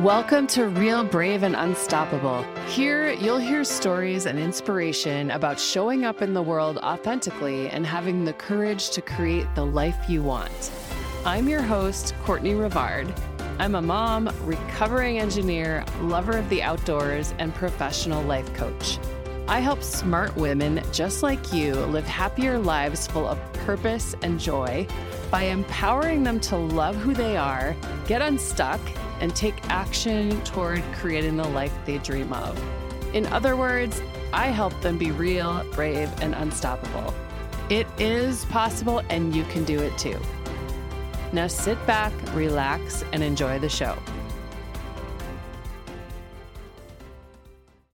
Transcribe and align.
Welcome 0.00 0.46
to 0.46 0.64
Real 0.68 1.04
Brave 1.04 1.42
and 1.42 1.54
Unstoppable. 1.54 2.42
Here, 2.68 3.10
you'll 3.10 3.36
hear 3.38 3.64
stories 3.64 4.24
and 4.24 4.38
inspiration 4.38 5.30
about 5.30 5.60
showing 5.60 6.06
up 6.06 6.22
in 6.22 6.32
the 6.32 6.40
world 6.40 6.78
authentically 6.78 7.68
and 7.68 7.84
having 7.84 8.24
the 8.24 8.32
courage 8.32 8.88
to 8.92 9.02
create 9.02 9.46
the 9.54 9.66
life 9.66 10.08
you 10.08 10.22
want. 10.22 10.72
I'm 11.26 11.50
your 11.50 11.60
host, 11.60 12.14
Courtney 12.24 12.54
Rivard. 12.54 13.14
I'm 13.58 13.74
a 13.74 13.82
mom, 13.82 14.34
recovering 14.44 15.18
engineer, 15.18 15.84
lover 16.00 16.38
of 16.38 16.48
the 16.48 16.62
outdoors, 16.62 17.34
and 17.38 17.54
professional 17.54 18.22
life 18.22 18.50
coach. 18.54 18.98
I 19.48 19.60
help 19.60 19.82
smart 19.82 20.34
women 20.34 20.82
just 20.92 21.22
like 21.22 21.52
you 21.52 21.74
live 21.74 22.06
happier 22.06 22.58
lives 22.58 23.06
full 23.06 23.28
of 23.28 23.38
purpose 23.52 24.14
and 24.22 24.40
joy 24.40 24.86
by 25.30 25.42
empowering 25.42 26.22
them 26.22 26.40
to 26.40 26.56
love 26.56 26.96
who 26.96 27.12
they 27.12 27.36
are, 27.36 27.76
get 28.06 28.22
unstuck, 28.22 28.80
and 29.20 29.34
take 29.36 29.54
action 29.68 30.42
toward 30.42 30.82
creating 30.94 31.36
the 31.36 31.48
life 31.48 31.72
they 31.86 31.98
dream 31.98 32.32
of. 32.32 32.60
In 33.14 33.26
other 33.26 33.56
words, 33.56 34.02
I 34.32 34.46
help 34.46 34.78
them 34.80 34.98
be 34.98 35.10
real, 35.10 35.64
brave, 35.72 36.10
and 36.20 36.34
unstoppable. 36.34 37.14
It 37.68 37.86
is 37.98 38.44
possible, 38.46 39.02
and 39.10 39.34
you 39.34 39.44
can 39.44 39.64
do 39.64 39.78
it 39.78 39.96
too. 39.98 40.18
Now 41.32 41.46
sit 41.46 41.84
back, 41.86 42.12
relax, 42.34 43.04
and 43.12 43.22
enjoy 43.22 43.58
the 43.58 43.68
show. 43.68 43.96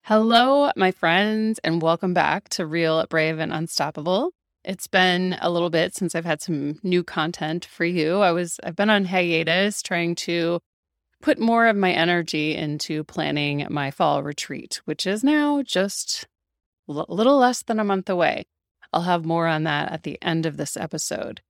Hello, 0.03 0.71
my 0.77 0.91
friends, 0.91 1.59
and 1.63 1.81
welcome 1.81 2.13
back 2.13 2.49
to 2.51 2.67
Real, 2.67 3.07
Brave, 3.07 3.39
and 3.39 3.53
Unstoppable. 3.53 4.33
It's 4.65 4.87
been 4.87 5.37
a 5.41 5.49
little 5.49 5.71
bit 5.71 5.95
since 5.95 6.15
I've 6.15 6.25
had 6.25 6.43
some 6.43 6.79
new 6.83 7.03
content 7.03 7.65
for 7.65 7.85
you. 7.85 8.19
I 8.19 8.33
was 8.33 8.61
I've 8.63 8.77
been 8.77 8.91
on 8.91 9.07
hiatus 9.07 9.81
trying 9.83 10.15
to 10.17 10.61
put 11.23 11.39
more 11.39 11.67
of 11.67 11.77
my 11.77 11.93
energy 11.93 12.55
into 12.55 13.05
planning 13.05 13.67
my 13.71 13.91
fall 13.91 14.23
retreat, 14.23 14.83
which 14.85 15.07
is 15.07 15.25
now 15.25 15.63
just 15.63 16.27
a 16.89 16.93
little 16.93 17.39
less 17.39 17.63
than 17.63 17.81
a 17.81 17.85
month 17.85 18.11
away. 18.11 18.45
I'll 18.93 19.03
have 19.03 19.25
more 19.25 19.47
on 19.47 19.65
that 19.65 19.91
at 19.91 20.03
the 20.03 20.19
end 20.21 20.45
of 20.45 20.59
this 20.59 20.77
episode. 20.77 21.41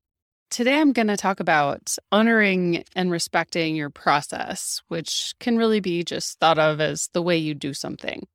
Today, 0.51 0.79
I'm 0.79 0.93
going 0.93 1.09
to 1.09 1.17
talk 1.17 1.41
about 1.41 1.97
honoring 2.13 2.85
and 2.95 3.11
respecting 3.11 3.75
your 3.75 3.89
process, 3.89 4.83
which 4.89 5.33
can 5.41 5.57
really 5.57 5.81
be 5.81 6.05
just 6.05 6.39
thought 6.39 6.59
of 6.59 6.79
as 6.79 7.09
the 7.15 7.23
way 7.23 7.39
you 7.39 7.55
do 7.55 7.73
something. 7.73 8.27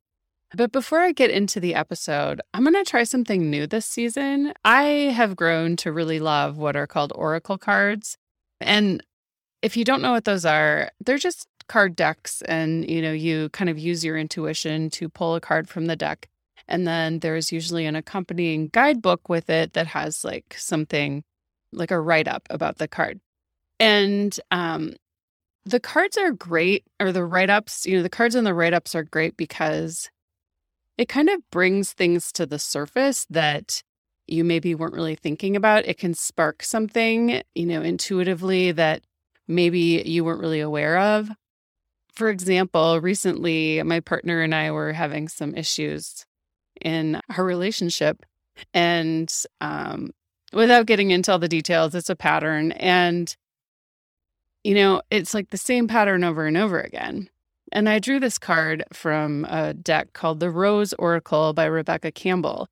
But 0.54 0.72
before 0.72 1.00
I 1.00 1.12
get 1.12 1.30
into 1.30 1.60
the 1.60 1.74
episode, 1.74 2.40
I'm 2.52 2.64
going 2.64 2.74
to 2.74 2.90
try 2.90 3.04
something 3.04 3.48
new 3.48 3.66
this 3.66 3.86
season. 3.86 4.52
I 4.64 4.82
have 5.14 5.36
grown 5.36 5.76
to 5.76 5.92
really 5.92 6.18
love 6.18 6.58
what 6.58 6.74
are 6.74 6.86
called 6.88 7.12
oracle 7.14 7.58
cards. 7.58 8.16
And 8.60 9.02
if 9.62 9.76
you 9.76 9.84
don't 9.84 10.02
know 10.02 10.12
what 10.12 10.24
those 10.24 10.44
are, 10.44 10.90
they're 11.04 11.18
just 11.18 11.48
card 11.68 11.96
decks 11.96 12.42
and 12.42 12.88
you 12.88 13.02
know, 13.02 13.12
you 13.12 13.48
kind 13.50 13.70
of 13.70 13.78
use 13.78 14.04
your 14.04 14.16
intuition 14.16 14.90
to 14.90 15.08
pull 15.08 15.34
a 15.34 15.40
card 15.40 15.68
from 15.68 15.86
the 15.86 15.96
deck. 15.96 16.28
And 16.66 16.86
then 16.86 17.20
there's 17.20 17.52
usually 17.52 17.86
an 17.86 17.96
accompanying 17.96 18.68
guidebook 18.68 19.28
with 19.28 19.48
it 19.50 19.72
that 19.72 19.88
has 19.88 20.24
like 20.24 20.54
something 20.58 21.24
like 21.72 21.90
a 21.90 22.00
write 22.00 22.28
up 22.28 22.46
about 22.50 22.78
the 22.78 22.88
card. 22.88 23.20
And 23.80 24.38
um 24.50 24.94
the 25.64 25.80
cards 25.80 26.16
are 26.16 26.32
great 26.32 26.84
or 26.98 27.12
the 27.12 27.24
write 27.24 27.50
ups, 27.50 27.86
you 27.86 27.96
know, 27.96 28.02
the 28.02 28.08
cards 28.08 28.34
and 28.34 28.46
the 28.46 28.54
write 28.54 28.72
ups 28.72 28.94
are 28.94 29.02
great 29.02 29.36
because 29.36 30.08
it 30.96 31.08
kind 31.08 31.28
of 31.28 31.40
brings 31.50 31.92
things 31.92 32.32
to 32.32 32.46
the 32.46 32.58
surface 32.58 33.26
that 33.28 33.82
you 34.26 34.44
maybe 34.44 34.74
weren't 34.74 34.94
really 34.94 35.14
thinking 35.14 35.56
about. 35.56 35.86
It 35.86 35.98
can 35.98 36.14
spark 36.14 36.62
something, 36.62 37.42
you 37.54 37.66
know, 37.66 37.82
intuitively 37.82 38.72
that 38.72 39.02
maybe 39.48 40.02
you 40.04 40.24
weren't 40.24 40.40
really 40.40 40.60
aware 40.60 40.98
of. 40.98 41.30
For 42.12 42.28
example, 42.28 43.00
recently 43.00 43.82
my 43.82 44.00
partner 44.00 44.42
and 44.42 44.54
I 44.54 44.70
were 44.70 44.92
having 44.92 45.28
some 45.28 45.54
issues 45.54 46.26
in 46.80 47.20
our 47.36 47.44
relationship. 47.44 48.24
And 48.74 49.32
um, 49.60 50.10
without 50.52 50.86
getting 50.86 51.10
into 51.10 51.32
all 51.32 51.38
the 51.38 51.48
details, 51.48 51.94
it's 51.94 52.10
a 52.10 52.16
pattern. 52.16 52.72
And, 52.72 53.34
you 54.64 54.74
know, 54.74 55.02
it's 55.10 55.34
like 55.34 55.50
the 55.50 55.56
same 55.56 55.88
pattern 55.88 56.24
over 56.24 56.46
and 56.46 56.56
over 56.56 56.80
again. 56.80 57.30
And 57.70 57.88
I 57.88 57.98
drew 57.98 58.18
this 58.18 58.38
card 58.38 58.84
from 58.92 59.44
a 59.44 59.74
deck 59.74 60.12
called 60.12 60.40
the 60.40 60.50
Rose 60.50 60.94
Oracle 60.94 61.52
by 61.52 61.66
Rebecca 61.66 62.10
Campbell. 62.10 62.68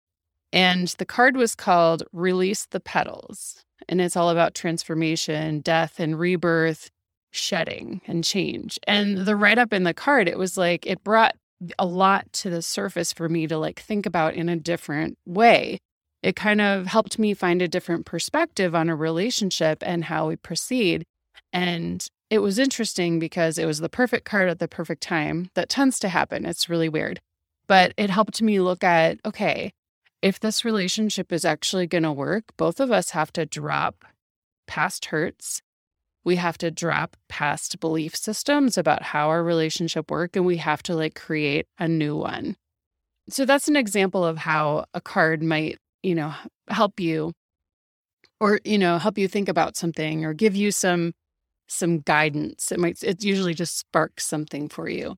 And 0.52 0.88
the 0.98 1.04
card 1.04 1.36
was 1.36 1.54
called 1.54 2.02
Release 2.12 2.66
the 2.66 2.80
Petals. 2.80 3.65
And 3.88 4.00
it's 4.00 4.16
all 4.16 4.30
about 4.30 4.54
transformation, 4.54 5.60
death, 5.60 6.00
and 6.00 6.18
rebirth, 6.18 6.90
shedding 7.30 8.00
and 8.06 8.24
change. 8.24 8.78
And 8.86 9.18
the 9.18 9.36
write 9.36 9.58
up 9.58 9.72
in 9.72 9.84
the 9.84 9.94
card, 9.94 10.28
it 10.28 10.38
was 10.38 10.56
like 10.56 10.86
it 10.86 11.04
brought 11.04 11.36
a 11.78 11.86
lot 11.86 12.32
to 12.32 12.50
the 12.50 12.62
surface 12.62 13.12
for 13.12 13.28
me 13.28 13.46
to 13.46 13.56
like 13.58 13.80
think 13.80 14.06
about 14.06 14.34
in 14.34 14.48
a 14.48 14.56
different 14.56 15.16
way. 15.26 15.78
It 16.22 16.36
kind 16.36 16.60
of 16.60 16.86
helped 16.86 17.18
me 17.18 17.34
find 17.34 17.62
a 17.62 17.68
different 17.68 18.06
perspective 18.06 18.74
on 18.74 18.88
a 18.88 18.96
relationship 18.96 19.82
and 19.86 20.04
how 20.04 20.28
we 20.28 20.36
proceed. 20.36 21.04
And 21.52 22.04
it 22.30 22.40
was 22.40 22.58
interesting 22.58 23.18
because 23.18 23.58
it 23.58 23.66
was 23.66 23.78
the 23.78 23.88
perfect 23.88 24.24
card 24.24 24.48
at 24.48 24.58
the 24.58 24.68
perfect 24.68 25.02
time. 25.02 25.50
That 25.54 25.68
tends 25.68 25.98
to 26.00 26.08
happen. 26.08 26.44
It's 26.44 26.68
really 26.68 26.88
weird. 26.88 27.20
But 27.68 27.92
it 27.96 28.10
helped 28.10 28.42
me 28.42 28.60
look 28.60 28.82
at 28.82 29.18
okay, 29.24 29.72
if 30.22 30.40
this 30.40 30.64
relationship 30.64 31.32
is 31.32 31.44
actually 31.44 31.86
going 31.86 32.02
to 32.02 32.12
work, 32.12 32.44
both 32.56 32.80
of 32.80 32.90
us 32.90 33.10
have 33.10 33.32
to 33.34 33.46
drop 33.46 34.04
past 34.66 35.06
hurts. 35.06 35.62
We 36.24 36.36
have 36.36 36.58
to 36.58 36.70
drop 36.70 37.16
past 37.28 37.78
belief 37.78 38.16
systems 38.16 38.76
about 38.76 39.02
how 39.02 39.28
our 39.28 39.44
relationship 39.44 40.10
work 40.10 40.34
and 40.34 40.44
we 40.44 40.56
have 40.56 40.82
to 40.84 40.94
like 40.94 41.14
create 41.14 41.66
a 41.78 41.86
new 41.86 42.16
one. 42.16 42.56
So 43.28 43.44
that's 43.44 43.68
an 43.68 43.76
example 43.76 44.24
of 44.24 44.38
how 44.38 44.86
a 44.94 45.00
card 45.00 45.42
might, 45.42 45.78
you 46.02 46.14
know, 46.14 46.34
help 46.68 46.98
you 46.98 47.32
or 48.40 48.60
you 48.64 48.78
know, 48.78 48.98
help 48.98 49.18
you 49.18 49.28
think 49.28 49.48
about 49.48 49.76
something 49.76 50.24
or 50.24 50.34
give 50.34 50.56
you 50.56 50.70
some 50.72 51.12
some 51.68 52.00
guidance. 52.00 52.72
It 52.72 52.78
might 52.78 53.02
it 53.02 53.22
usually 53.24 53.54
just 53.54 53.78
sparks 53.78 54.26
something 54.26 54.68
for 54.68 54.88
you. 54.88 55.16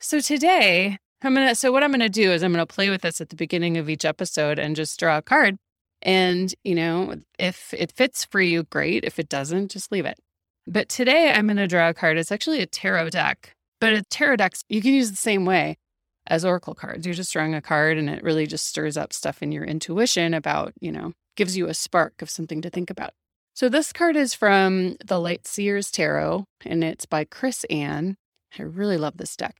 So 0.00 0.20
today, 0.20 0.98
I'm 1.24 1.34
gonna 1.34 1.54
so 1.54 1.72
what 1.72 1.82
I'm 1.82 1.90
gonna 1.90 2.08
do 2.08 2.32
is 2.32 2.42
I'm 2.42 2.52
gonna 2.52 2.66
play 2.66 2.90
with 2.90 3.02
this 3.02 3.20
at 3.20 3.28
the 3.30 3.36
beginning 3.36 3.76
of 3.76 3.88
each 3.88 4.04
episode 4.04 4.58
and 4.58 4.76
just 4.76 4.98
draw 4.98 5.18
a 5.18 5.22
card. 5.22 5.56
And, 6.02 6.54
you 6.64 6.74
know, 6.74 7.16
if 7.38 7.72
it 7.74 7.92
fits 7.92 8.24
for 8.24 8.40
you, 8.40 8.64
great. 8.64 9.04
If 9.04 9.18
it 9.18 9.28
doesn't, 9.28 9.70
just 9.70 9.90
leave 9.90 10.04
it. 10.04 10.18
But 10.66 10.88
today 10.88 11.32
I'm 11.32 11.46
gonna 11.46 11.68
draw 11.68 11.88
a 11.88 11.94
card. 11.94 12.18
It's 12.18 12.32
actually 12.32 12.60
a 12.60 12.66
tarot 12.66 13.10
deck, 13.10 13.54
but 13.80 13.92
a 13.92 14.02
tarot 14.02 14.36
deck 14.36 14.54
you 14.68 14.82
can 14.82 14.92
use 14.92 15.10
the 15.10 15.16
same 15.16 15.44
way 15.44 15.76
as 16.26 16.44
oracle 16.44 16.74
cards. 16.74 17.06
You're 17.06 17.14
just 17.14 17.32
drawing 17.32 17.54
a 17.54 17.60
card 17.60 17.98
and 17.98 18.08
it 18.08 18.22
really 18.22 18.46
just 18.46 18.66
stirs 18.66 18.96
up 18.96 19.12
stuff 19.12 19.42
in 19.42 19.52
your 19.52 19.64
intuition 19.64 20.34
about, 20.34 20.72
you 20.80 20.90
know, 20.90 21.12
gives 21.36 21.56
you 21.56 21.66
a 21.66 21.74
spark 21.74 22.22
of 22.22 22.30
something 22.30 22.62
to 22.62 22.70
think 22.70 22.90
about. 22.90 23.12
So 23.54 23.68
this 23.68 23.92
card 23.92 24.16
is 24.16 24.34
from 24.34 24.96
the 25.04 25.20
Light 25.20 25.46
Seers 25.46 25.90
Tarot, 25.92 26.44
and 26.64 26.82
it's 26.82 27.06
by 27.06 27.24
Chris-Anne. 27.24 28.16
I 28.58 28.62
really 28.62 28.96
love 28.96 29.16
this 29.16 29.36
deck. 29.36 29.54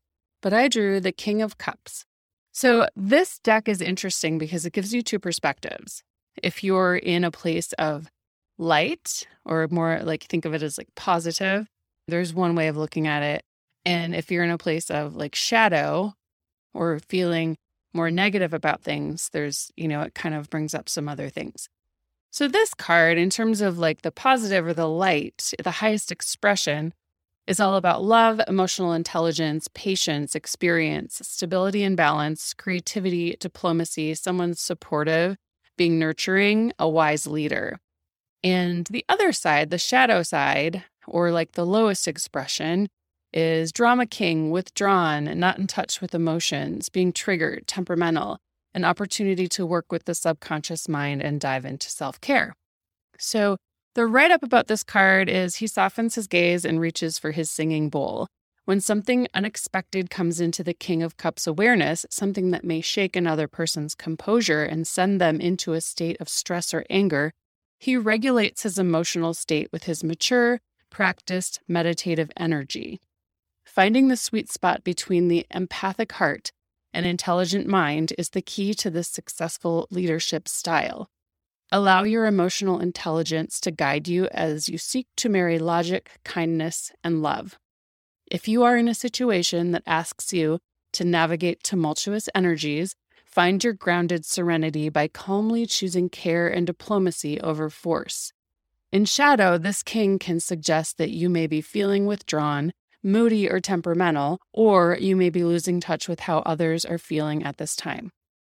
But 0.44 0.52
I 0.52 0.68
drew 0.68 1.00
the 1.00 1.10
King 1.10 1.40
of 1.40 1.56
Cups. 1.56 2.04
So 2.52 2.86
this 2.94 3.38
deck 3.38 3.66
is 3.66 3.80
interesting 3.80 4.36
because 4.36 4.66
it 4.66 4.74
gives 4.74 4.92
you 4.92 5.00
two 5.00 5.18
perspectives. 5.18 6.02
If 6.42 6.62
you're 6.62 6.96
in 6.96 7.24
a 7.24 7.30
place 7.30 7.72
of 7.78 8.10
light, 8.58 9.26
or 9.46 9.66
more 9.70 10.00
like 10.02 10.24
think 10.24 10.44
of 10.44 10.52
it 10.52 10.62
as 10.62 10.76
like 10.76 10.94
positive, 10.96 11.66
there's 12.08 12.34
one 12.34 12.54
way 12.54 12.68
of 12.68 12.76
looking 12.76 13.06
at 13.06 13.22
it. 13.22 13.42
And 13.86 14.14
if 14.14 14.30
you're 14.30 14.44
in 14.44 14.50
a 14.50 14.58
place 14.58 14.90
of 14.90 15.16
like 15.16 15.34
shadow 15.34 16.12
or 16.74 16.98
feeling 16.98 17.56
more 17.94 18.10
negative 18.10 18.52
about 18.52 18.82
things, 18.82 19.30
there's, 19.32 19.70
you 19.76 19.88
know, 19.88 20.02
it 20.02 20.14
kind 20.14 20.34
of 20.34 20.50
brings 20.50 20.74
up 20.74 20.90
some 20.90 21.08
other 21.08 21.30
things. 21.30 21.70
So, 22.30 22.48
this 22.48 22.74
card, 22.74 23.16
in 23.16 23.30
terms 23.30 23.62
of 23.62 23.78
like 23.78 24.02
the 24.02 24.12
positive 24.12 24.66
or 24.66 24.74
the 24.74 24.88
light, 24.88 25.54
the 25.62 25.70
highest 25.70 26.12
expression, 26.12 26.92
is 27.46 27.60
all 27.60 27.76
about 27.76 28.02
love, 28.02 28.40
emotional 28.48 28.92
intelligence, 28.92 29.68
patience, 29.74 30.34
experience, 30.34 31.20
stability 31.22 31.82
and 31.82 31.96
balance, 31.96 32.54
creativity, 32.54 33.36
diplomacy, 33.38 34.14
someone 34.14 34.54
supportive, 34.54 35.36
being 35.76 35.98
nurturing, 35.98 36.72
a 36.78 36.88
wise 36.88 37.26
leader. 37.26 37.78
And 38.42 38.86
the 38.90 39.04
other 39.08 39.32
side, 39.32 39.70
the 39.70 39.78
shadow 39.78 40.22
side, 40.22 40.84
or 41.06 41.30
like 41.30 41.52
the 41.52 41.66
lowest 41.66 42.08
expression, 42.08 42.88
is 43.32 43.72
drama 43.72 44.06
king, 44.06 44.50
withdrawn, 44.50 45.38
not 45.38 45.58
in 45.58 45.66
touch 45.66 46.00
with 46.00 46.14
emotions, 46.14 46.88
being 46.88 47.12
triggered, 47.12 47.66
temperamental, 47.66 48.38
an 48.74 48.84
opportunity 48.84 49.48
to 49.48 49.66
work 49.66 49.90
with 49.90 50.04
the 50.04 50.14
subconscious 50.14 50.88
mind 50.88 51.22
and 51.22 51.40
dive 51.40 51.64
into 51.64 51.90
self 51.90 52.20
care. 52.20 52.54
So, 53.18 53.56
the 53.94 54.06
write 54.06 54.32
up 54.32 54.42
about 54.42 54.66
this 54.66 54.82
card 54.82 55.28
is 55.28 55.56
he 55.56 55.66
softens 55.66 56.16
his 56.16 56.26
gaze 56.26 56.64
and 56.64 56.80
reaches 56.80 57.18
for 57.18 57.30
his 57.30 57.50
singing 57.50 57.88
bowl. 57.88 58.26
When 58.64 58.80
something 58.80 59.28
unexpected 59.34 60.10
comes 60.10 60.40
into 60.40 60.64
the 60.64 60.74
King 60.74 61.02
of 61.02 61.16
Cups 61.16 61.46
awareness, 61.46 62.04
something 62.10 62.50
that 62.50 62.64
may 62.64 62.80
shake 62.80 63.14
another 63.14 63.46
person's 63.46 63.94
composure 63.94 64.64
and 64.64 64.86
send 64.86 65.20
them 65.20 65.40
into 65.40 65.74
a 65.74 65.80
state 65.80 66.20
of 66.20 66.28
stress 66.28 66.74
or 66.74 66.84
anger, 66.90 67.32
he 67.78 67.96
regulates 67.96 68.62
his 68.62 68.78
emotional 68.78 69.34
state 69.34 69.68
with 69.70 69.84
his 69.84 70.02
mature, 70.02 70.60
practiced 70.90 71.60
meditative 71.68 72.30
energy. 72.36 73.00
finding 73.64 74.08
the 74.08 74.16
sweet 74.16 74.50
spot 74.50 74.84
between 74.84 75.26
the 75.26 75.44
empathic 75.50 76.12
heart 76.12 76.52
and 76.92 77.04
intelligent 77.06 77.66
mind 77.66 78.12
is 78.16 78.30
the 78.30 78.42
key 78.42 78.72
to 78.72 78.88
this 78.88 79.08
successful 79.08 79.88
leadership 79.90 80.46
style. 80.46 81.08
Allow 81.76 82.04
your 82.04 82.26
emotional 82.26 82.78
intelligence 82.78 83.58
to 83.58 83.72
guide 83.72 84.06
you 84.06 84.28
as 84.30 84.68
you 84.68 84.78
seek 84.78 85.08
to 85.16 85.28
marry 85.28 85.58
logic, 85.58 86.20
kindness, 86.24 86.92
and 87.02 87.20
love. 87.20 87.58
If 88.30 88.46
you 88.46 88.62
are 88.62 88.76
in 88.76 88.86
a 88.86 88.94
situation 88.94 89.72
that 89.72 89.82
asks 89.84 90.32
you 90.32 90.60
to 90.92 91.02
navigate 91.02 91.64
tumultuous 91.64 92.28
energies, 92.32 92.94
find 93.26 93.64
your 93.64 93.72
grounded 93.72 94.24
serenity 94.24 94.88
by 94.88 95.08
calmly 95.08 95.66
choosing 95.66 96.08
care 96.08 96.46
and 96.46 96.64
diplomacy 96.64 97.40
over 97.40 97.68
force. 97.68 98.32
In 98.92 99.04
shadow, 99.04 99.58
this 99.58 99.82
king 99.82 100.20
can 100.20 100.38
suggest 100.38 100.96
that 100.98 101.10
you 101.10 101.28
may 101.28 101.48
be 101.48 101.60
feeling 101.60 102.06
withdrawn, 102.06 102.72
moody, 103.02 103.50
or 103.50 103.58
temperamental, 103.58 104.38
or 104.52 104.96
you 105.00 105.16
may 105.16 105.28
be 105.28 105.42
losing 105.42 105.80
touch 105.80 106.08
with 106.08 106.20
how 106.20 106.38
others 106.46 106.84
are 106.84 106.98
feeling 106.98 107.42
at 107.42 107.56
this 107.56 107.74
time. 107.74 108.12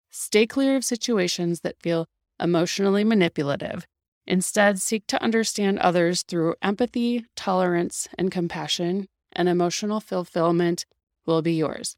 Stay 0.09 0.47
clear 0.47 0.77
of 0.77 0.85
situations 0.85 1.59
that 1.59 1.81
feel 1.81 2.07
emotionally 2.39 3.03
manipulative. 3.03 3.85
Instead, 4.25 4.79
seek 4.79 5.07
to 5.07 5.21
understand 5.23 5.79
others 5.79 6.21
through 6.23 6.55
empathy, 6.61 7.25
tolerance, 7.35 8.07
and 8.17 8.31
compassion, 8.31 9.07
and 9.33 9.49
emotional 9.49 9.99
fulfillment 9.99 10.85
will 11.25 11.41
be 11.41 11.53
yours. 11.53 11.95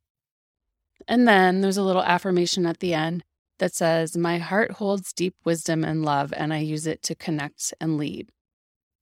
And 1.08 1.28
then 1.28 1.62
there's 1.62 1.78
a 1.78 1.84
little 1.84 2.04
affirmation 2.04 2.66
at 2.66 2.80
the 2.80 2.94
end 2.94 3.24
that 3.60 3.76
says, 3.76 4.18
My 4.18 4.38
heart 4.38 4.72
holds 4.74 5.14
deep 5.14 5.36
wisdom 5.44 5.84
and 5.84 6.04
love, 6.04 6.34
and 6.36 6.54
I 6.54 6.60
use 6.60 6.88
it 6.88 7.02
to 7.04 7.16
connect 7.16 7.74
and 7.80 7.98
lead. 7.98 8.30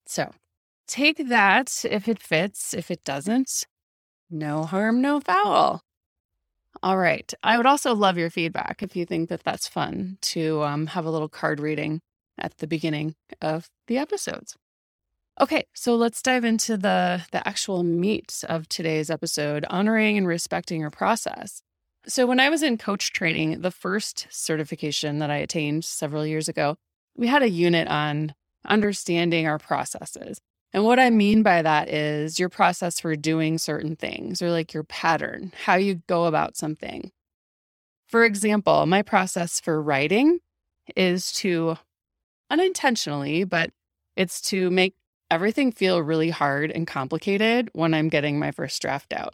So 0.06 0.32
take 0.88 1.30
that 1.30 1.86
if 1.90 2.08
it 2.08 2.22
fits. 2.22 2.74
If 2.74 2.90
it 2.90 3.04
doesn't, 3.04 3.66
no 4.30 4.64
harm, 4.64 5.02
no 5.02 5.20
foul. 5.20 5.82
All 6.82 6.98
right. 6.98 7.34
I 7.44 7.58
would 7.58 7.66
also 7.66 7.94
love 7.94 8.18
your 8.18 8.30
feedback 8.30 8.82
if 8.82 8.96
you 8.96 9.06
think 9.06 9.30
that 9.30 9.44
that's 9.44 9.68
fun 9.68 10.18
to 10.22 10.64
um, 10.64 10.88
have 10.88 11.06
a 11.06 11.12
little 11.12 11.30
card 11.30 11.60
reading 11.60 12.02
at 12.38 12.58
the 12.58 12.68
beginning 12.68 13.16
of 13.42 13.70
the 13.88 13.98
episodes. 13.98 14.56
Okay, 15.42 15.66
so 15.74 15.96
let's 15.96 16.22
dive 16.22 16.44
into 16.44 16.76
the 16.76 17.24
the 17.32 17.48
actual 17.48 17.82
meat 17.84 18.44
of 18.50 18.68
today's 18.68 19.10
episode, 19.10 19.66
honoring 19.70 20.18
and 20.18 20.28
respecting 20.28 20.82
your 20.82 20.90
process. 20.90 21.62
So 22.08 22.26
when 22.26 22.40
I 22.40 22.50
was 22.50 22.62
in 22.62 22.78
coach 22.78 23.14
training, 23.14 23.62
the 23.62 23.72
first 23.72 24.28
certification 24.30 25.20
that 25.20 25.30
I 25.30 25.38
attained 25.38 25.86
several 25.86 26.26
years 26.26 26.50
ago, 26.50 26.76
we 27.16 27.28
had 27.28 27.42
a 27.42 27.50
unit 27.50 27.88
on 27.88 28.34
understanding 28.66 29.48
our 29.48 29.60
processes. 29.60 30.40
And 30.72 30.84
what 30.84 31.00
I 31.00 31.10
mean 31.10 31.42
by 31.42 31.62
that 31.62 31.90
is 31.90 32.40
your 32.40 32.50
process 32.50 33.00
for 33.00 33.16
doing 33.16 33.58
certain 33.58 33.96
things 33.96 34.42
or 34.42 34.52
like 34.52 34.74
your 34.74 34.84
pattern, 34.84 35.52
how 35.66 35.76
you 35.76 36.02
go 36.08 36.26
about 36.26 36.56
something. 36.56 37.12
For 38.08 38.24
example, 38.24 38.86
my 38.86 39.02
process 39.02 39.60
for 39.60 39.82
writing 39.82 40.40
is 40.96 41.32
to 41.34 41.78
unintentionally, 42.50 43.44
but 43.44 43.72
it's 44.16 44.42
to 44.42 44.70
make 44.70 44.96
everything 45.32 45.72
feel 45.72 46.02
really 46.02 46.30
hard 46.30 46.72
and 46.72 46.88
complicated 46.88 47.70
when 47.74 47.94
I'm 47.94 48.10
getting 48.10 48.40
my 48.40 48.52
first 48.52 48.82
draft 48.82 49.14
out. 49.14 49.34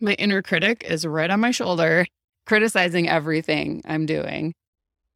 My 0.00 0.14
inner 0.14 0.42
critic 0.42 0.84
is 0.88 1.06
right 1.06 1.30
on 1.30 1.40
my 1.40 1.52
shoulder, 1.52 2.06
criticizing 2.46 3.08
everything 3.08 3.82
I'm 3.84 4.06
doing. 4.06 4.54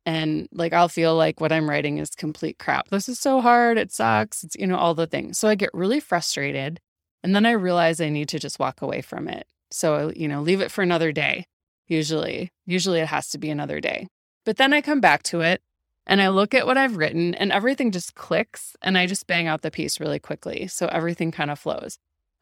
And 0.07 0.49
like, 0.53 0.73
I'll 0.73 0.89
feel 0.89 1.17
like 1.17 1.41
what 1.41 1.51
I'm 1.51 1.69
writing 1.69 1.99
is 1.99 2.11
complete 2.11 2.59
crap. 2.59 2.89
This 2.89 3.09
is 3.09 3.19
so 3.19 3.41
hard. 3.41 3.77
It 3.77 3.93
sucks. 3.93 4.45
It's, 4.45 4.57
you 4.57 4.67
know, 4.67 4.77
all 4.77 4.95
the 4.95 5.09
things. 5.09 5.37
So 5.37 5.49
I 5.49 5.57
get 5.57 5.71
really 5.75 5.99
frustrated. 5.99 6.79
And 7.25 7.35
then 7.35 7.45
I 7.45 7.51
realize 7.51 8.01
I 8.01 8.09
need 8.09 8.29
to 8.29 8.39
just 8.39 8.61
walk 8.61 8.81
away 8.83 9.03
from 9.03 9.27
it. 9.27 9.49
So, 9.73 10.13
you 10.15 10.29
know, 10.29 10.41
leave 10.41 10.61
it 10.61 10.71
for 10.71 10.83
another 10.83 11.11
day. 11.11 11.47
Usually, 11.89 12.53
usually 12.67 13.01
it 13.01 13.09
has 13.09 13.29
to 13.31 13.39
be 13.39 13.51
another 13.51 13.81
day. 13.81 14.07
But 14.45 14.59
then 14.59 14.73
I 14.73 14.81
come 14.81 15.01
back 15.01 15.25
to 15.25 15.41
it 15.41 15.61
and 16.07 16.23
I 16.23 16.29
look 16.29 16.55
at 16.55 16.67
what 16.67 16.79
I've 16.79 16.97
written 16.97 17.35
and 17.35 17.51
everything 17.51 17.91
just 17.91 18.15
clicks 18.15 18.77
and 18.83 18.97
I 18.97 19.07
just 19.07 19.27
bang 19.27 19.49
out 19.49 19.63
the 19.63 19.73
piece 19.73 19.99
really 19.99 20.21
quickly. 20.21 20.69
So 20.69 20.87
everything 20.87 21.33
kind 21.33 21.51
of 21.51 21.59
flows. 21.59 21.99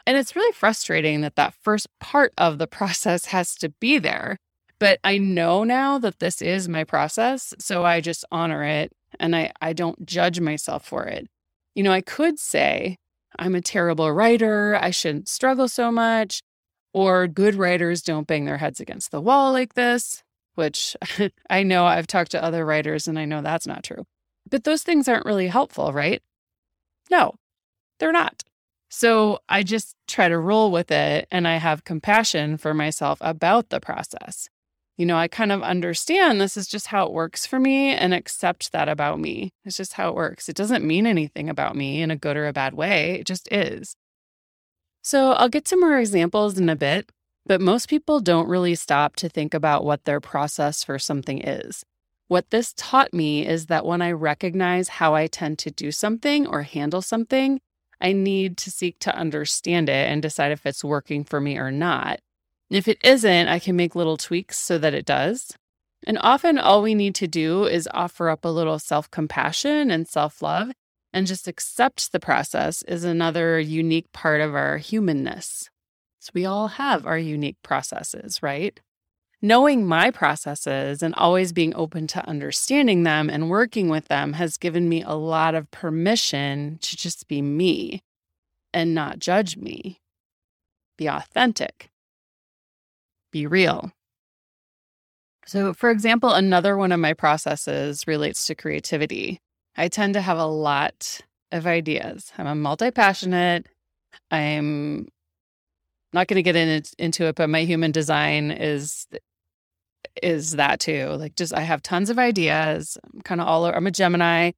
And 0.06 0.18
it's 0.18 0.36
really 0.36 0.52
frustrating 0.52 1.22
that 1.22 1.36
that 1.36 1.54
first 1.62 1.88
part 1.98 2.34
of 2.36 2.58
the 2.58 2.66
process 2.78 3.26
has 3.26 3.54
to 3.56 3.70
be 3.70 3.98
there. 3.98 4.36
But 4.84 5.00
I 5.02 5.16
know 5.16 5.64
now 5.64 5.98
that 5.98 6.18
this 6.18 6.42
is 6.42 6.68
my 6.68 6.84
process. 6.84 7.54
So 7.58 7.86
I 7.86 8.02
just 8.02 8.22
honor 8.30 8.62
it 8.62 8.92
and 9.18 9.34
I, 9.34 9.50
I 9.62 9.72
don't 9.72 10.04
judge 10.04 10.40
myself 10.40 10.84
for 10.84 11.06
it. 11.06 11.26
You 11.74 11.82
know, 11.82 11.90
I 11.90 12.02
could 12.02 12.38
say, 12.38 12.98
I'm 13.38 13.54
a 13.54 13.62
terrible 13.62 14.12
writer. 14.12 14.76
I 14.78 14.90
shouldn't 14.90 15.30
struggle 15.30 15.68
so 15.68 15.90
much. 15.90 16.42
Or 16.92 17.26
good 17.26 17.54
writers 17.54 18.02
don't 18.02 18.26
bang 18.26 18.44
their 18.44 18.58
heads 18.58 18.78
against 18.78 19.10
the 19.10 19.22
wall 19.22 19.52
like 19.52 19.72
this 19.72 20.22
which 20.54 20.94
I 21.48 21.62
know 21.62 21.86
I've 21.86 22.06
talked 22.06 22.32
to 22.32 22.44
other 22.44 22.66
writers 22.66 23.08
and 23.08 23.18
I 23.18 23.24
know 23.24 23.40
that's 23.40 23.66
not 23.66 23.84
true. 23.84 24.04
But 24.50 24.64
those 24.64 24.82
things 24.82 25.08
aren't 25.08 25.24
really 25.24 25.48
helpful, 25.48 25.94
right? 25.94 26.22
No, 27.10 27.36
they're 27.98 28.12
not. 28.12 28.42
So 28.90 29.38
I 29.48 29.62
just 29.62 29.96
try 30.06 30.28
to 30.28 30.38
roll 30.38 30.70
with 30.70 30.90
it 30.90 31.26
and 31.30 31.48
I 31.48 31.56
have 31.56 31.84
compassion 31.84 32.58
for 32.58 32.74
myself 32.74 33.16
about 33.22 33.70
the 33.70 33.80
process. 33.80 34.50
You 34.96 35.06
know, 35.06 35.16
I 35.16 35.26
kind 35.26 35.50
of 35.50 35.62
understand 35.62 36.40
this 36.40 36.56
is 36.56 36.68
just 36.68 36.86
how 36.86 37.06
it 37.06 37.12
works 37.12 37.46
for 37.46 37.58
me 37.58 37.90
and 37.90 38.14
accept 38.14 38.70
that 38.72 38.88
about 38.88 39.18
me. 39.18 39.52
It's 39.64 39.76
just 39.76 39.94
how 39.94 40.08
it 40.08 40.14
works. 40.14 40.48
It 40.48 40.54
doesn't 40.54 40.84
mean 40.84 41.04
anything 41.06 41.50
about 41.50 41.74
me 41.74 42.00
in 42.00 42.12
a 42.12 42.16
good 42.16 42.36
or 42.36 42.46
a 42.46 42.52
bad 42.52 42.74
way, 42.74 43.18
it 43.20 43.26
just 43.26 43.50
is. 43.50 43.96
So 45.02 45.32
I'll 45.32 45.48
get 45.48 45.64
to 45.66 45.76
more 45.76 45.98
examples 45.98 46.58
in 46.58 46.68
a 46.68 46.76
bit, 46.76 47.10
but 47.44 47.60
most 47.60 47.88
people 47.88 48.20
don't 48.20 48.48
really 48.48 48.76
stop 48.76 49.16
to 49.16 49.28
think 49.28 49.52
about 49.52 49.84
what 49.84 50.04
their 50.04 50.20
process 50.20 50.84
for 50.84 50.98
something 50.98 51.40
is. 51.42 51.84
What 52.28 52.50
this 52.50 52.72
taught 52.76 53.12
me 53.12 53.46
is 53.46 53.66
that 53.66 53.84
when 53.84 54.00
I 54.00 54.12
recognize 54.12 54.88
how 54.88 55.14
I 55.14 55.26
tend 55.26 55.58
to 55.60 55.70
do 55.70 55.90
something 55.92 56.46
or 56.46 56.62
handle 56.62 57.02
something, 57.02 57.60
I 58.00 58.12
need 58.12 58.56
to 58.58 58.70
seek 58.70 58.98
to 59.00 59.14
understand 59.14 59.88
it 59.88 60.08
and 60.08 60.22
decide 60.22 60.52
if 60.52 60.64
it's 60.64 60.84
working 60.84 61.24
for 61.24 61.40
me 61.40 61.58
or 61.58 61.70
not. 61.70 62.20
If 62.70 62.88
it 62.88 62.98
isn't, 63.04 63.48
I 63.48 63.58
can 63.58 63.76
make 63.76 63.94
little 63.94 64.16
tweaks 64.16 64.58
so 64.58 64.78
that 64.78 64.94
it 64.94 65.04
does. 65.04 65.56
And 66.06 66.18
often 66.20 66.58
all 66.58 66.82
we 66.82 66.94
need 66.94 67.14
to 67.16 67.26
do 67.26 67.64
is 67.64 67.88
offer 67.92 68.28
up 68.28 68.44
a 68.44 68.48
little 68.48 68.78
self 68.78 69.10
compassion 69.10 69.90
and 69.90 70.06
self 70.06 70.42
love 70.42 70.70
and 71.12 71.26
just 71.26 71.46
accept 71.46 72.10
the 72.12 72.20
process 72.20 72.82
is 72.82 73.04
another 73.04 73.58
unique 73.58 74.10
part 74.12 74.40
of 74.40 74.54
our 74.54 74.78
humanness. 74.78 75.70
So 76.18 76.30
we 76.34 76.44
all 76.44 76.68
have 76.68 77.06
our 77.06 77.18
unique 77.18 77.58
processes, 77.62 78.42
right? 78.42 78.80
Knowing 79.40 79.86
my 79.86 80.10
processes 80.10 81.02
and 81.02 81.14
always 81.14 81.52
being 81.52 81.74
open 81.76 82.06
to 82.08 82.26
understanding 82.26 83.02
them 83.02 83.30
and 83.30 83.50
working 83.50 83.88
with 83.88 84.08
them 84.08 84.32
has 84.32 84.56
given 84.56 84.88
me 84.88 85.02
a 85.02 85.12
lot 85.12 85.54
of 85.54 85.70
permission 85.70 86.78
to 86.80 86.96
just 86.96 87.28
be 87.28 87.42
me 87.42 88.02
and 88.72 88.94
not 88.94 89.18
judge 89.18 89.56
me. 89.56 90.00
Be 90.96 91.06
authentic. 91.06 91.90
Be 93.34 93.48
real. 93.48 93.90
So, 95.44 95.74
for 95.74 95.90
example, 95.90 96.30
another 96.30 96.76
one 96.76 96.92
of 96.92 97.00
my 97.00 97.14
processes 97.14 98.06
relates 98.06 98.46
to 98.46 98.54
creativity. 98.54 99.40
I 99.76 99.88
tend 99.88 100.14
to 100.14 100.20
have 100.20 100.38
a 100.38 100.46
lot 100.46 101.20
of 101.50 101.66
ideas. 101.66 102.30
I'm 102.38 102.46
a 102.46 102.54
multi 102.54 102.92
passionate. 102.92 103.66
I'm 104.30 105.08
not 106.12 106.28
going 106.28 106.36
to 106.36 106.44
get 106.44 106.54
in, 106.54 106.84
into 106.96 107.24
it, 107.24 107.34
but 107.34 107.50
my 107.50 107.64
human 107.64 107.90
design 107.90 108.52
is 108.52 109.08
is 110.22 110.52
that 110.52 110.78
too. 110.78 111.08
Like 111.18 111.34
just 111.34 111.52
I 111.52 111.62
have 111.62 111.82
tons 111.82 112.10
of 112.10 112.20
ideas. 112.20 112.96
I'm 113.02 113.20
kind 113.22 113.40
of 113.40 113.48
all 113.48 113.64
over, 113.64 113.74
I'm 113.74 113.88
a 113.88 113.90
Gemini. 113.90 114.52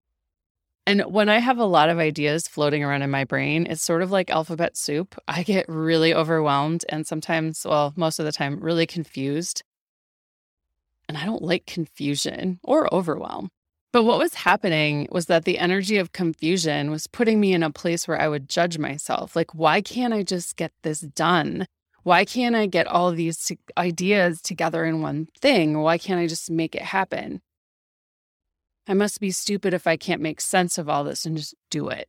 And 0.87 1.03
when 1.03 1.29
I 1.29 1.39
have 1.39 1.59
a 1.59 1.65
lot 1.65 1.89
of 1.89 1.99
ideas 1.99 2.47
floating 2.47 2.85
around 2.85 3.03
in 3.03 3.11
my 3.11 3.25
brain, 3.25 3.67
it's 3.69 3.83
sort 3.83 4.03
of 4.03 4.13
like 4.13 4.31
alphabet 4.31 4.77
soup. 4.77 5.17
I 5.27 5.43
get 5.43 5.69
really 5.69 6.15
overwhelmed 6.15 6.85
and 6.89 7.05
sometimes, 7.05 7.67
well, 7.69 7.93
most 7.97 8.21
of 8.21 8.25
the 8.25 8.31
time, 8.31 8.61
really 8.61 8.87
confused. 8.87 9.65
And 11.09 11.19
I 11.19 11.25
don't 11.25 11.43
like 11.43 11.67
confusion 11.67 12.61
or 12.63 12.93
overwhelm. 12.95 13.51
But 13.93 14.05
what 14.05 14.19
was 14.19 14.35
happening 14.35 15.09
was 15.11 15.27
that 15.27 15.45
the 15.45 15.59
energy 15.59 15.97
of 15.97 16.13
confusion 16.13 16.91
was 16.91 17.07
putting 17.07 17.41
me 17.41 17.53
in 17.53 17.63
a 17.63 17.71
place 17.71 18.07
where 18.07 18.21
I 18.21 18.29
would 18.29 18.49
judge 18.49 18.79
myself. 18.79 19.35
Like, 19.35 19.55
why 19.55 19.81
can't 19.81 20.15
I 20.15 20.23
just 20.23 20.57
get 20.57 20.73
this 20.83 21.01
done? 21.01 21.67
Why 22.03 22.25
can't 22.25 22.55
I 22.55 22.67
get 22.67 22.87
all 22.87 23.11
these 23.11 23.51
ideas 23.77 24.41
together 24.41 24.85
in 24.85 25.03
one 25.03 25.29
thing? 25.41 25.79
Why 25.79 25.99
can't 25.99 26.21
I 26.21 26.27
just 26.29 26.51
make 26.51 26.77
it 26.77 26.83
happen? 26.83 27.41
I 28.89 28.95
must 28.95 29.21
be 29.21 29.31
stupid 29.31 29.75
if 29.75 29.87
I 29.87 29.97
can't 29.97 30.23
make 30.23 30.41
sense 30.41 30.79
of 30.79 30.89
all 30.89 31.05
this 31.05 31.27
and 31.27 31.37
just 31.37 31.55
do 31.71 31.89
it. 31.89 32.09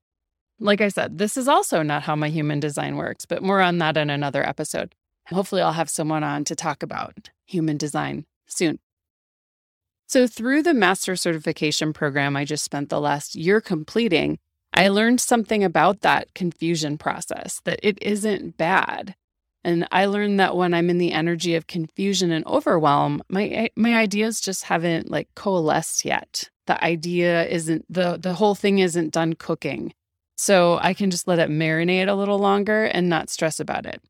Like 0.60 0.82
I 0.82 0.88
said, 0.88 1.18
this 1.18 1.38
is 1.38 1.48
also 1.48 1.82
not 1.84 2.04
how 2.04 2.16
my 2.16 2.30
human 2.30 2.60
design 2.60 2.96
works, 2.98 3.26
but 3.26 3.44
more 3.44 3.62
on 3.62 3.78
that 3.80 3.98
in 3.98 4.10
another 4.10 4.48
episode. 4.48 4.96
Hopefully, 5.30 5.62
I'll 5.62 5.74
have 5.74 5.90
someone 5.90 6.24
on 6.24 6.44
to 6.46 6.56
talk 6.56 6.82
about 6.82 7.30
human 7.46 7.78
design 7.78 8.26
soon. 8.48 8.80
So, 10.08 10.26
through 10.26 10.64
the 10.64 10.74
master 10.74 11.16
certification 11.16 11.94
program 11.94 12.36
I 12.36 12.46
just 12.46 12.64
spent 12.64 12.90
the 12.90 13.02
last 13.02 13.36
year 13.36 13.60
completing, 13.60 14.40
I 14.74 14.88
learned 14.88 15.20
something 15.20 15.64
about 15.64 16.02
that 16.02 16.34
confusion 16.34 16.98
process, 16.98 17.62
that 17.66 17.80
it 17.84 17.98
isn't 18.02 18.58
bad. 18.58 19.16
And 19.68 19.86
I 19.92 20.06
learned 20.06 20.40
that 20.40 20.56
when 20.56 20.74
I'm 20.74 20.90
in 20.90 20.98
the 20.98 21.12
energy 21.12 21.54
of 21.56 21.68
confusion 21.68 22.32
and 22.32 22.48
overwhelm, 22.48 23.22
my 23.28 23.70
my 23.76 23.98
ideas 23.98 24.40
just 24.40 24.64
haven't 24.64 25.12
like 25.12 25.28
coalesced 25.36 26.06
yet. 26.06 26.50
The 26.68 26.82
idea 26.82 27.46
isn't 27.48 27.84
the 27.90 28.18
the 28.18 28.36
whole 28.36 28.56
thing 28.56 28.80
isn't 28.80 29.12
done 29.12 29.34
cooking. 29.34 29.94
So 30.38 30.80
I 30.82 30.94
can 30.94 31.12
just 31.12 31.28
let 31.28 31.40
it 31.40 31.50
marinate 31.50 32.08
a 32.08 32.14
little 32.14 32.40
longer 32.40 32.86
and 32.86 33.10
not 33.10 33.30
stress 33.30 33.60
about 33.60 33.86
it. 33.86 34.02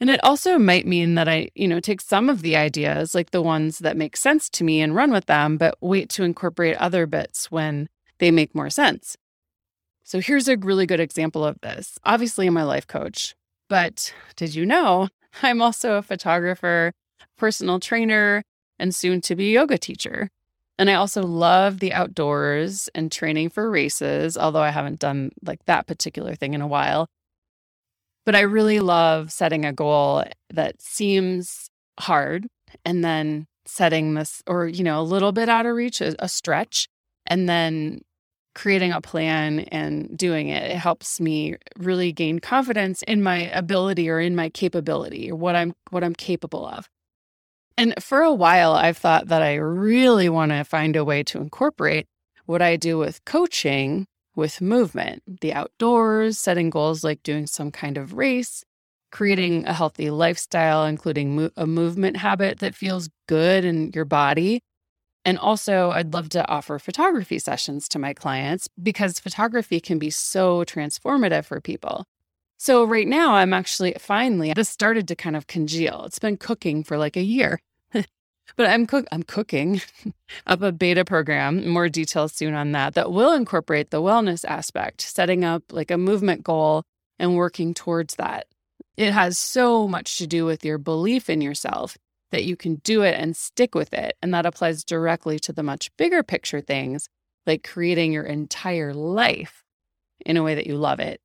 And 0.00 0.10
it 0.10 0.22
also 0.22 0.58
might 0.58 0.86
mean 0.86 1.14
that 1.14 1.30
I, 1.30 1.48
you 1.54 1.66
know, 1.66 1.80
take 1.80 2.02
some 2.02 2.28
of 2.28 2.42
the 2.42 2.56
ideas, 2.56 3.14
like 3.14 3.30
the 3.30 3.40
ones 3.40 3.78
that 3.78 3.96
make 3.96 4.18
sense 4.18 4.50
to 4.50 4.64
me 4.64 4.82
and 4.82 4.94
run 4.94 5.12
with 5.12 5.24
them, 5.24 5.56
but 5.56 5.78
wait 5.80 6.10
to 6.10 6.24
incorporate 6.24 6.76
other 6.76 7.06
bits 7.06 7.50
when 7.50 7.88
they 8.18 8.30
make 8.30 8.54
more 8.54 8.68
sense. 8.68 9.16
So 10.04 10.20
here's 10.20 10.48
a 10.48 10.58
really 10.58 10.84
good 10.84 11.00
example 11.00 11.44
of 11.44 11.58
this. 11.62 11.98
Obviously, 12.04 12.46
I'm 12.46 12.56
a 12.58 12.66
life 12.66 12.86
coach, 12.86 13.34
but 13.68 14.12
did 14.36 14.54
you 14.54 14.66
know 14.66 15.08
I'm 15.42 15.60
also 15.60 15.94
a 15.94 16.02
photographer, 16.02 16.92
personal 17.36 17.80
trainer, 17.80 18.42
and 18.78 18.94
soon 18.94 19.20
to 19.22 19.36
be 19.36 19.52
yoga 19.52 19.78
teacher? 19.78 20.28
And 20.78 20.90
I 20.90 20.94
also 20.94 21.22
love 21.22 21.80
the 21.80 21.92
outdoors 21.92 22.88
and 22.94 23.10
training 23.10 23.48
for 23.50 23.70
races, 23.70 24.36
although 24.36 24.60
I 24.60 24.70
haven't 24.70 24.98
done 24.98 25.30
like 25.42 25.64
that 25.66 25.86
particular 25.86 26.34
thing 26.34 26.52
in 26.54 26.60
a 26.60 26.66
while. 26.66 27.06
But 28.26 28.36
I 28.36 28.40
really 28.40 28.80
love 28.80 29.32
setting 29.32 29.64
a 29.64 29.72
goal 29.72 30.24
that 30.50 30.82
seems 30.82 31.70
hard 31.98 32.46
and 32.84 33.02
then 33.02 33.46
setting 33.64 34.14
this, 34.14 34.42
or, 34.46 34.66
you 34.66 34.84
know, 34.84 35.00
a 35.00 35.02
little 35.02 35.32
bit 35.32 35.48
out 35.48 35.64
of 35.64 35.74
reach, 35.74 36.00
a, 36.00 36.14
a 36.22 36.28
stretch, 36.28 36.88
and 37.26 37.48
then 37.48 38.02
creating 38.56 38.90
a 38.90 39.02
plan 39.02 39.60
and 39.70 40.16
doing 40.16 40.48
it. 40.48 40.62
It 40.62 40.78
helps 40.78 41.20
me 41.20 41.56
really 41.76 42.10
gain 42.10 42.38
confidence 42.38 43.02
in 43.02 43.22
my 43.22 43.50
ability 43.50 44.08
or 44.08 44.18
in 44.18 44.34
my 44.34 44.48
capability 44.48 45.30
or 45.30 45.36
what 45.36 45.54
I'm 45.54 45.74
what 45.90 46.02
I'm 46.02 46.14
capable 46.14 46.66
of. 46.66 46.88
And 47.76 47.92
for 48.02 48.22
a 48.22 48.32
while 48.32 48.72
I've 48.72 48.96
thought 48.96 49.28
that 49.28 49.42
I 49.42 49.56
really 49.56 50.30
want 50.30 50.52
to 50.52 50.64
find 50.64 50.96
a 50.96 51.04
way 51.04 51.22
to 51.24 51.38
incorporate 51.38 52.06
what 52.46 52.62
I 52.62 52.76
do 52.76 52.96
with 52.96 53.22
coaching 53.26 54.06
with 54.34 54.62
movement, 54.62 55.22
the 55.40 55.52
outdoors, 55.52 56.38
setting 56.38 56.70
goals 56.70 57.04
like 57.04 57.22
doing 57.22 57.46
some 57.46 57.70
kind 57.70 57.98
of 57.98 58.14
race, 58.14 58.64
creating 59.12 59.66
a 59.66 59.74
healthy 59.74 60.08
lifestyle, 60.08 60.86
including 60.86 61.36
mo- 61.36 61.50
a 61.56 61.66
movement 61.66 62.16
habit 62.16 62.60
that 62.60 62.74
feels 62.74 63.10
good 63.28 63.66
in 63.66 63.92
your 63.94 64.06
body. 64.06 64.62
And 65.26 65.40
also, 65.40 65.90
I'd 65.90 66.14
love 66.14 66.28
to 66.30 66.48
offer 66.48 66.78
photography 66.78 67.40
sessions 67.40 67.88
to 67.88 67.98
my 67.98 68.14
clients 68.14 68.68
because 68.80 69.18
photography 69.18 69.80
can 69.80 69.98
be 69.98 70.08
so 70.08 70.62
transformative 70.62 71.46
for 71.46 71.60
people. 71.60 72.04
So, 72.58 72.84
right 72.84 73.08
now, 73.08 73.34
I'm 73.34 73.52
actually 73.52 73.96
finally, 73.98 74.52
this 74.54 74.68
started 74.68 75.08
to 75.08 75.16
kind 75.16 75.34
of 75.34 75.48
congeal. 75.48 76.04
It's 76.04 76.20
been 76.20 76.36
cooking 76.36 76.84
for 76.84 76.96
like 76.96 77.16
a 77.16 77.22
year. 77.22 77.58
But 78.56 78.70
I'm 78.70 78.86
cook 78.86 79.06
I'm 79.10 79.24
cooking 79.24 79.82
up 80.46 80.62
a 80.62 80.70
beta 80.70 81.04
program, 81.04 81.68
more 81.68 81.88
details 81.88 82.32
soon 82.32 82.54
on 82.54 82.70
that, 82.72 82.94
that 82.94 83.10
will 83.10 83.32
incorporate 83.32 83.90
the 83.90 84.00
wellness 84.00 84.44
aspect, 84.44 85.00
setting 85.00 85.44
up 85.44 85.64
like 85.72 85.90
a 85.90 85.98
movement 85.98 86.44
goal 86.44 86.84
and 87.18 87.34
working 87.34 87.74
towards 87.74 88.14
that. 88.14 88.46
It 88.96 89.12
has 89.12 89.36
so 89.36 89.88
much 89.88 90.18
to 90.18 90.28
do 90.28 90.44
with 90.44 90.64
your 90.64 90.78
belief 90.78 91.28
in 91.28 91.40
yourself 91.40 91.98
that 92.32 92.44
you 92.44 92.56
can 92.56 92.76
do 92.76 93.02
it 93.02 93.14
and 93.18 93.36
stick 93.36 93.74
with 93.74 93.92
it. 93.92 94.16
And 94.22 94.34
that 94.34 94.46
applies 94.46 94.84
directly 94.84 95.38
to 95.40 95.52
the 95.52 95.62
much 95.62 95.90
bigger 95.96 96.22
picture 96.22 96.60
things, 96.60 97.08
like 97.46 97.66
creating 97.66 98.12
your 98.12 98.24
entire 98.24 98.92
life 98.92 99.62
in 100.24 100.36
a 100.36 100.42
way 100.42 100.54
that 100.54 100.66
you 100.66 100.76
love 100.76 101.00
it. 101.00 101.20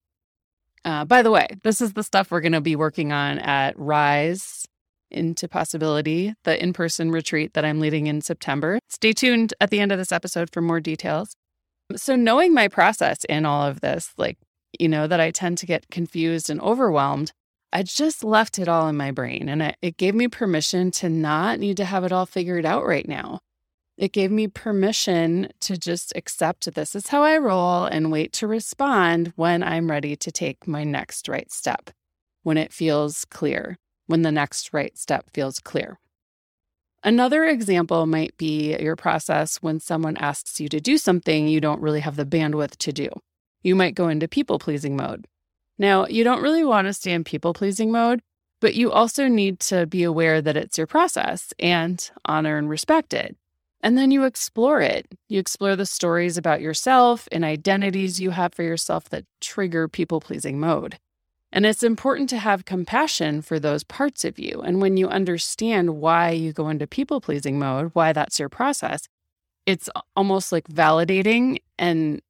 Uh, 0.84 1.06
by 1.06 1.22
the 1.22 1.32
way, 1.32 1.48
this 1.64 1.82
is 1.82 1.94
the 1.94 2.04
stuff 2.04 2.32
we're 2.32 2.42
going 2.42 2.52
to 2.54 2.62
be 2.62 2.76
working 2.76 3.12
on 3.12 3.38
at 3.40 3.78
Rise 3.78 4.66
into 5.12 5.48
possibility, 5.48 6.34
the 6.44 6.62
in 6.62 6.74
person 6.74 7.12
retreat 7.12 7.54
that 7.54 7.66
I'm 7.66 7.80
leading 7.80 8.08
in 8.08 8.22
September. 8.22 8.80
Stay 8.90 9.14
tuned 9.14 9.54
at 9.60 9.70
the 9.70 9.80
end 9.80 9.92
of 9.92 9.98
this 9.98 10.12
episode 10.12 10.50
for 10.52 10.62
more 10.62 10.80
details. 10.80 11.36
So, 11.96 12.16
knowing 12.16 12.54
my 12.54 12.68
process 12.68 13.26
in 13.26 13.46
all 13.46 13.64
of 13.64 13.82
this, 13.82 14.14
like, 14.18 14.38
you 14.80 14.88
know, 14.88 15.08
that 15.08 15.20
I 15.20 15.32
tend 15.32 15.58
to 15.60 15.66
get 15.66 15.90
confused 15.92 16.50
and 16.50 16.62
overwhelmed, 16.62 17.34
I 17.74 17.84
just 17.84 18.24
left 18.24 18.60
it 18.60 18.68
all 18.68 18.88
in 18.88 18.98
my 18.98 19.12
brain 19.12 19.48
and 19.48 19.62
it, 19.62 19.78
it 19.82 19.98
gave 19.98 20.14
me 20.14 20.28
permission 20.28 20.92
to 20.92 21.10
not 21.10 21.60
need 21.60 21.78
to 21.78 21.86
have 21.86 22.04
it 22.04 22.12
all 22.12 22.26
figured 22.26 22.66
out 22.66 22.86
right 22.86 23.08
now. 23.08 23.40
It 23.98 24.12
gave 24.12 24.32
me 24.32 24.48
permission 24.48 25.50
to 25.62 25.78
just 25.78 26.12
accept 26.16 26.74
this 26.74 26.96
is 26.96 27.08
how 27.08 27.24
I 27.24 27.38
roll 27.38 27.86
and 27.86 28.12
wait 28.12 28.34
to 28.34 28.48
respond 28.48 29.32
when 29.36 29.64
I'm 29.64 29.92
ready 29.92 30.16
to 30.16 30.32
take 30.32 30.68
my 30.68 30.84
next 30.84 31.30
right 31.30 31.52
step, 31.52 31.92
when 32.44 32.58
it 32.58 32.74
feels 32.74 33.26
clear 33.26 33.78
when 34.08 34.22
the 34.24 34.32
next 34.32 34.74
right 34.74 34.98
step 34.98 35.30
feels 35.34 35.60
clear. 35.60 35.98
Another 37.04 37.46
example 37.46 38.06
might 38.06 38.38
be 38.38 38.78
your 38.78 38.96
process 38.96 39.58
when 39.58 39.80
someone 39.80 40.18
asks 40.18 40.60
you 40.60 40.68
to 40.70 40.80
do 40.80 40.98
something 40.98 41.48
you 41.48 41.62
don't 41.62 41.82
really 41.82 42.02
have 42.02 42.16
the 42.16 42.26
bandwidth 42.26 42.76
to 42.78 42.92
do. 42.92 43.10
You 43.64 43.76
might 43.76 43.96
go 43.96 44.08
into 44.08 44.28
people 44.28 44.60
pleasing 44.60 44.96
mode. 44.96 45.26
Now, 45.78 46.06
you 46.08 46.24
don't 46.24 46.42
really 46.42 46.64
want 46.64 46.88
to 46.88 46.94
stay 46.94 47.12
in 47.12 47.24
people 47.24 47.54
pleasing 47.54 47.92
mode, 47.92 48.22
but 48.60 48.76
you 48.76 48.92
also 48.92 49.28
need 49.28 49.60
to 49.62 49.86
be 49.86 50.04
aware 50.04 50.42
that 50.42 50.58
it's 50.58 50.78
your 50.78 50.88
process 50.88 51.54
and 51.60 52.10
honor 52.26 52.58
and 52.58 52.70
respect 52.70 53.14
it. 53.14 53.36
And 53.82 53.98
then 53.98 54.12
you 54.12 54.26
explore 54.26 54.82
it. 54.82 55.08
You 55.28 55.40
explore 55.40 55.76
the 55.76 55.88
stories 55.88 56.38
about 56.38 56.62
yourself 56.62 57.28
and 57.32 57.44
identities 57.44 58.22
you 58.22 58.30
have 58.30 58.54
for 58.54 58.64
yourself 58.64 59.10
that 59.10 59.26
trigger 59.40 59.88
people 59.88 60.20
pleasing 60.22 60.60
mode. 60.60 61.00
And 61.52 61.66
it's 61.66 61.84
important 61.84 62.30
to 62.30 62.38
have 62.38 62.64
compassion 62.66 63.42
for 63.42 63.60
those 63.60 63.84
parts 63.84 64.24
of 64.24 64.40
you. 64.40 64.62
And 64.62 64.82
when 64.82 64.96
you 64.98 65.10
understand 65.10 65.98
why 65.98 66.30
you 66.30 66.54
go 66.54 66.70
into 66.70 66.88
people 66.88 67.20
pleasing 67.20 67.60
mode, 67.60 67.92
why 67.94 68.14
that's 68.14 68.40
your 68.40 68.50
process, 68.50 69.08
it's 69.66 69.90
almost 70.16 70.52
like 70.52 70.68
validating 70.68 71.58
and 71.78 72.22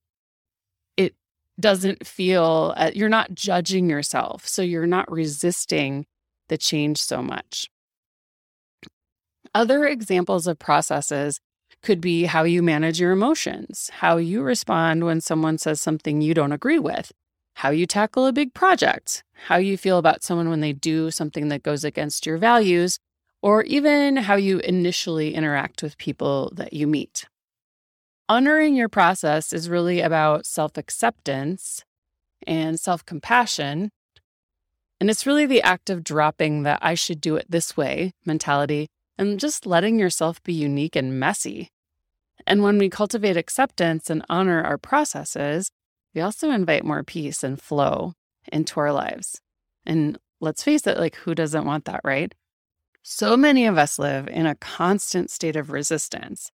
doesn't 1.59 2.05
feel, 2.05 2.73
uh, 2.77 2.91
you're 2.93 3.09
not 3.09 3.33
judging 3.33 3.89
yourself. 3.89 4.47
So 4.47 4.61
you're 4.61 4.87
not 4.87 5.11
resisting 5.11 6.05
the 6.49 6.57
change 6.57 7.01
so 7.01 7.21
much. 7.21 7.69
Other 9.53 9.85
examples 9.85 10.47
of 10.47 10.59
processes 10.59 11.39
could 11.83 11.99
be 11.99 12.25
how 12.25 12.43
you 12.43 12.61
manage 12.61 12.99
your 12.99 13.11
emotions, 13.11 13.89
how 13.93 14.17
you 14.17 14.41
respond 14.41 15.03
when 15.03 15.19
someone 15.19 15.57
says 15.57 15.81
something 15.81 16.21
you 16.21 16.33
don't 16.33 16.51
agree 16.51 16.79
with 16.79 17.11
how 17.55 17.69
you 17.69 17.85
tackle 17.85 18.25
a 18.25 18.33
big 18.33 18.53
project, 18.53 19.23
how 19.47 19.57
you 19.57 19.77
feel 19.77 19.97
about 19.97 20.23
someone 20.23 20.49
when 20.49 20.61
they 20.61 20.73
do 20.73 21.11
something 21.11 21.49
that 21.49 21.63
goes 21.63 21.83
against 21.83 22.25
your 22.25 22.37
values, 22.37 22.97
or 23.41 23.63
even 23.63 24.17
how 24.17 24.35
you 24.35 24.59
initially 24.59 25.33
interact 25.33 25.83
with 25.83 25.97
people 25.97 26.51
that 26.55 26.73
you 26.73 26.87
meet. 26.87 27.25
Honoring 28.31 28.77
your 28.77 28.87
process 28.87 29.51
is 29.51 29.67
really 29.67 29.99
about 29.99 30.45
self 30.45 30.77
acceptance 30.77 31.83
and 32.47 32.79
self 32.79 33.05
compassion. 33.05 33.91
And 35.01 35.09
it's 35.09 35.25
really 35.25 35.45
the 35.45 35.61
act 35.61 35.89
of 35.89 36.05
dropping 36.05 36.63
the 36.63 36.79
I 36.81 36.93
should 36.93 37.19
do 37.19 37.35
it 37.35 37.47
this 37.49 37.75
way 37.75 38.13
mentality 38.25 38.87
and 39.17 39.37
just 39.37 39.65
letting 39.65 39.99
yourself 39.99 40.41
be 40.43 40.53
unique 40.53 40.95
and 40.95 41.19
messy. 41.19 41.71
And 42.47 42.63
when 42.63 42.77
we 42.77 42.89
cultivate 42.89 43.35
acceptance 43.35 44.09
and 44.09 44.25
honor 44.29 44.63
our 44.63 44.77
processes, 44.77 45.69
we 46.15 46.21
also 46.21 46.51
invite 46.51 46.85
more 46.85 47.03
peace 47.03 47.43
and 47.43 47.61
flow 47.61 48.13
into 48.49 48.79
our 48.79 48.93
lives. 48.93 49.41
And 49.85 50.17
let's 50.39 50.63
face 50.63 50.87
it, 50.87 50.97
like, 50.97 51.15
who 51.15 51.35
doesn't 51.35 51.65
want 51.65 51.83
that, 51.83 51.99
right? 52.05 52.33
So 53.03 53.35
many 53.35 53.65
of 53.65 53.77
us 53.77 53.99
live 53.99 54.29
in 54.29 54.45
a 54.45 54.55
constant 54.55 55.29
state 55.31 55.57
of 55.57 55.69
resistance 55.69 56.49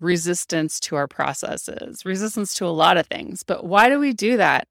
resistance 0.00 0.78
to 0.80 0.96
our 0.96 1.08
processes, 1.08 2.04
resistance 2.04 2.54
to 2.54 2.66
a 2.66 2.68
lot 2.68 2.96
of 2.96 3.06
things. 3.06 3.42
But 3.42 3.64
why 3.64 3.88
do 3.88 3.98
we 3.98 4.12
do 4.12 4.36
that? 4.36 4.66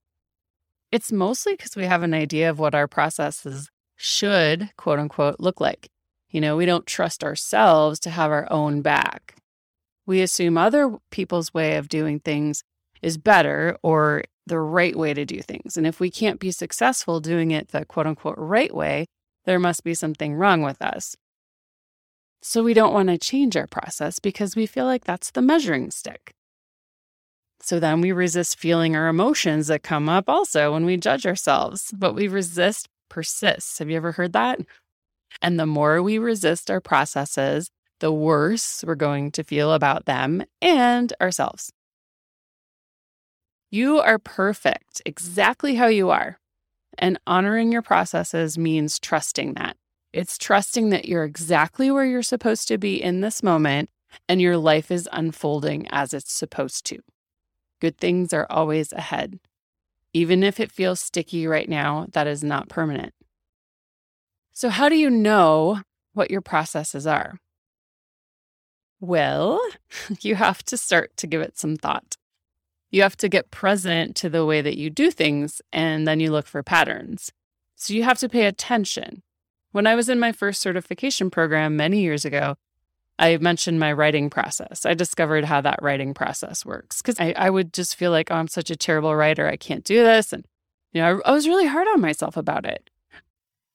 It's 0.92 1.12
mostly 1.12 1.54
because 1.54 1.76
we 1.76 1.86
have 1.86 2.04
an 2.04 2.14
idea 2.14 2.50
of 2.50 2.60
what 2.60 2.74
our 2.74 2.88
processes 2.88 3.70
should, 3.96 4.70
quote 4.78 5.00
unquote, 5.00 5.40
look 5.40 5.60
like. 5.60 5.90
You 6.30 6.42
know, 6.42 6.56
we 6.56 6.66
don't 6.66 6.86
trust 6.86 7.24
ourselves 7.24 8.00
to 8.02 8.10
have 8.10 8.32
our 8.32 8.52
own 8.52 8.82
back. 8.82 9.36
We 10.06 10.22
assume 10.22 10.58
other 10.58 10.98
people's 11.12 11.54
way 11.54 11.76
of 11.76 11.90
doing 11.90 12.20
things 12.20 12.64
is 13.02 13.18
better 13.18 13.78
or 13.84 14.24
the 14.46 14.60
right 14.60 14.96
way 14.96 15.14
to 15.14 15.26
do 15.26 15.42
things. 15.42 15.76
And 15.78 15.86
if 15.86 16.00
we 16.00 16.10
can't 16.10 16.40
be 16.40 16.52
successful 16.52 17.20
doing 17.20 17.52
it 17.52 17.70
the 17.70 17.86
quote 17.86 18.08
unquote 18.08 18.38
right 18.38 18.74
way, 18.74 19.08
there 19.46 19.60
must 19.60 19.84
be 19.84 19.94
something 19.94 20.36
wrong 20.36 20.62
with 20.62 20.82
us. 20.82 21.16
So 22.42 22.64
we 22.64 22.74
don't 22.74 22.94
want 22.94 23.10
to 23.10 23.18
change 23.18 23.58
our 23.58 23.68
process 23.68 24.20
because 24.20 24.56
we 24.56 24.66
feel 24.66 24.86
like 24.86 25.06
that's 25.06 25.32
the 25.32 25.42
measuring 25.42 25.92
stick. 25.92 26.34
So 27.60 27.80
then 27.80 28.02
we 28.02 28.12
resist 28.12 28.60
feeling 28.60 28.96
our 28.96 29.08
emotions 29.08 29.68
that 29.68 29.84
come 29.84 30.08
up 30.08 30.30
also 30.30 30.74
when 30.74 30.86
we 30.86 30.98
judge 30.98 31.26
ourselves. 31.26 31.92
But 31.96 32.14
we 32.14 32.28
resist 32.28 32.88
persists. 33.10 33.80
Have 33.80 33.90
you 33.90 33.98
ever 33.98 34.14
heard 34.14 34.34
that? 34.34 34.60
And 35.42 35.60
the 35.60 35.66
more 35.66 36.02
we 36.02 36.18
resist 36.18 36.72
our 36.72 36.80
processes, 36.80 37.70
the 38.00 38.12
worse 38.12 38.84
we're 38.86 38.96
going 38.96 39.32
to 39.32 39.44
feel 39.44 39.74
about 39.74 40.06
them 40.06 40.44
and 40.62 41.12
ourselves. 41.20 41.72
You 43.70 44.00
are 44.00 44.20
perfect 44.20 45.02
exactly 45.06 45.76
how 45.76 45.88
you 45.88 46.10
are. 46.10 46.40
And 46.98 47.20
honoring 47.28 47.72
your 47.72 47.82
processes 47.82 48.58
means 48.58 49.00
trusting 49.00 49.56
that. 49.56 49.78
It's 50.14 50.38
trusting 50.38 50.90
that 50.90 51.06
you're 51.06 51.24
exactly 51.24 51.92
where 51.92 52.06
you're 52.06 52.24
supposed 52.24 52.68
to 52.70 52.78
be 52.78 53.02
in 53.02 53.22
this 53.22 53.44
moment 53.44 53.90
and 54.28 54.42
your 54.42 54.58
life 54.58 54.92
is 54.92 55.10
unfolding 55.12 55.88
as 55.90 56.14
it's 56.14 56.32
supposed 56.32 56.86
to. 56.88 57.00
Good 57.80 57.98
things 57.98 58.34
are 58.34 58.48
always 58.50 58.92
ahead. 58.92 59.40
Even 60.14 60.44
if 60.44 60.60
it 60.60 60.72
feels 60.72 61.00
sticky 61.00 61.46
right 61.46 61.70
now, 61.70 62.08
that 62.14 62.28
is 62.28 62.44
not 62.44 62.70
permanent. 62.70 63.14
So, 64.52 64.70
how 64.70 64.90
do 64.90 64.96
you 64.96 65.10
know 65.10 65.82
what 66.14 66.32
your 66.32 66.42
processes 66.42 67.06
are? 67.06 67.38
Well, 69.00 69.62
you 70.22 70.36
have 70.36 70.64
to 70.64 70.78
start 70.78 71.16
to 71.18 71.28
give 71.28 71.42
it 71.42 71.58
some 71.58 71.76
thought. 71.76 72.18
You 72.90 73.04
have 73.04 73.18
to 73.18 73.30
get 73.30 73.52
present 73.52 74.16
to 74.16 74.30
the 74.30 74.46
way 74.46 74.62
that 74.62 74.78
you 74.78 74.90
do 74.90 75.12
things, 75.12 75.62
and 75.72 76.08
then 76.08 76.20
you 76.20 76.32
look 76.32 76.48
for 76.48 76.64
patterns. 76.64 77.32
So, 77.76 77.94
you 77.94 78.04
have 78.04 78.18
to 78.20 78.30
pay 78.30 78.46
attention. 78.46 79.22
When 79.72 79.88
I 79.88 79.96
was 79.96 80.10
in 80.10 80.20
my 80.20 80.32
first 80.32 80.62
certification 80.62 81.30
program 81.30 81.76
many 81.76 82.02
years 82.02 82.26
ago, 82.26 82.56
I 83.20 83.38
mentioned 83.38 83.80
my 83.80 83.94
writing 83.94 84.30
process. 84.30 84.86
I 84.86 84.94
discovered 84.94 85.46
how 85.46 85.62
that 85.62 85.80
writing 85.82 86.14
process 86.14 86.66
works 86.66 87.02
because 87.02 87.20
I, 87.20 87.34
I, 87.36 87.50
would 87.50 87.74
just 87.74 87.96
feel 87.96 88.12
like, 88.12 88.30
oh, 88.30 88.36
I'm 88.36 88.48
such 88.48 88.70
a 88.70 88.76
terrible 88.76 89.16
writer. 89.16 89.48
I 89.48 89.58
can't 89.58 89.84
do 89.84 90.04
this. 90.04 90.32
And, 90.32 90.46
you 90.94 91.02
know, 91.02 91.22
I, 91.26 91.30
I 91.30 91.34
was 91.34 91.48
really 91.48 91.66
hard 91.66 91.88
on 91.88 92.00
myself 92.00 92.38
about 92.38 92.66
it. 92.66 92.90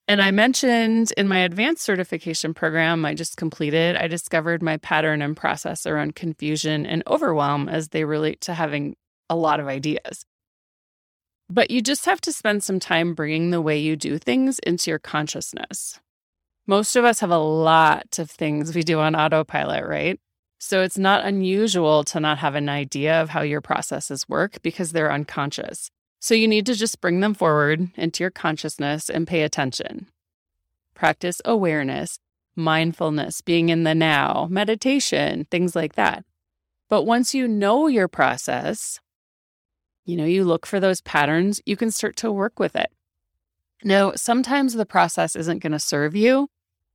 And 0.09 0.21
I 0.21 0.31
mentioned 0.31 1.13
in 1.17 1.29
my 1.29 1.39
advanced 1.39 1.83
certification 1.83 2.55
program 2.55 3.05
I 3.05 3.15
just 3.15 3.37
completed, 3.37 3.97
I 3.97 4.09
discovered 4.09 4.63
my 4.63 4.77
pattern 4.77 5.23
and 5.23 5.37
process 5.37 5.87
around 5.87 6.15
confusion 6.15 6.87
and 6.87 7.03
overwhelm 7.07 7.69
as 7.69 7.89
they 7.89 8.05
relate 8.05 8.41
to 8.43 8.55
having 8.55 8.97
a 9.31 9.37
lot 9.37 9.61
of 9.61 9.69
ideas. 9.69 10.25
But 11.51 11.71
you 11.71 11.83
just 11.83 12.07
have 12.07 12.21
to 12.23 12.33
spend 12.33 12.63
some 12.63 12.81
time 12.81 13.15
bringing 13.15 13.51
the 13.51 13.61
way 13.61 13.79
you 13.79 13.97
do 13.97 14.19
things 14.19 14.59
into 14.61 14.91
your 14.91 14.99
consciousness. 14.99 16.01
Most 16.67 16.97
of 16.97 17.05
us 17.05 17.21
have 17.21 17.31
a 17.31 17.39
lot 17.39 18.19
of 18.19 18.31
things 18.31 18.75
we 18.75 18.83
do 18.83 19.01
on 19.01 19.15
autopilot, 19.17 19.85
right? 19.85 20.19
So 20.59 20.83
it's 20.83 20.97
not 20.97 21.25
unusual 21.25 22.05
to 22.05 22.21
not 22.21 22.39
have 22.39 22.55
an 22.55 22.69
idea 22.69 23.21
of 23.21 23.31
how 23.31 23.43
your 23.43 23.61
processes 23.61 24.29
work 24.29 24.63
because 24.63 24.93
they're 24.93 25.13
unconscious. 25.13 25.91
So 26.21 26.35
you 26.35 26.47
need 26.47 26.67
to 26.67 26.75
just 26.75 27.01
bring 27.01 27.19
them 27.19 27.35
forward 27.35 27.91
into 27.97 28.23
your 28.23 28.31
consciousness 28.31 29.11
and 29.11 29.27
pay 29.27 29.43
attention. 29.43 30.07
Practice 30.95 31.43
awareness, 31.45 32.21
mindfulness, 32.55 33.41
being 33.41 33.71
in 33.71 33.83
the 33.83 33.95
now, 33.95 34.47
meditation, 34.49 35.47
things 35.51 35.75
like 35.75 35.97
that. 35.97 36.25
But 36.89 37.03
once 37.03 37.35
you 37.35 37.49
know 37.49 37.89
your 37.89 38.07
process, 38.07 39.01
you 40.05 40.17
know, 40.17 40.25
you 40.25 40.45
look 40.45 40.67
for 40.67 40.81
those 40.81 41.01
patterns, 41.01 41.61
you 41.67 41.77
can 41.77 41.91
start 41.91 42.17
to 42.17 42.33
work 42.33 42.59
with 42.59 42.77
it. 42.77 42.91
Now, 43.85 44.13
sometimes 44.15 44.75
the 44.75 44.87
process 44.87 45.35
isn't 45.37 45.63
going 45.63 45.73
to 45.73 45.79
serve 45.79 46.15
you, 46.15 46.49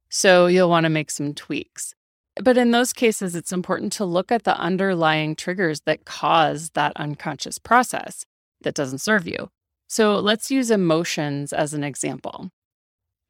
so 0.09 0.47
you'll 0.47 0.69
want 0.69 0.85
to 0.85 0.89
make 0.89 1.11
some 1.11 1.33
tweaks. 1.33 1.93
But 2.41 2.57
in 2.57 2.71
those 2.71 2.93
cases, 2.93 3.35
it's 3.35 3.51
important 3.51 3.91
to 3.93 4.05
look 4.05 4.31
at 4.31 4.43
the 4.43 4.57
underlying 4.57 5.35
triggers 5.35 5.81
that 5.81 6.05
cause 6.05 6.71
that 6.71 6.93
unconscious 6.95 7.57
process 7.57 8.25
that 8.61 8.75
doesn't 8.75 8.99
serve 8.99 9.27
you. 9.27 9.49
So 9.87 10.19
let's 10.19 10.51
use 10.51 10.69
emotions 10.69 11.51
as 11.53 11.73
an 11.73 11.83
example. 11.83 12.51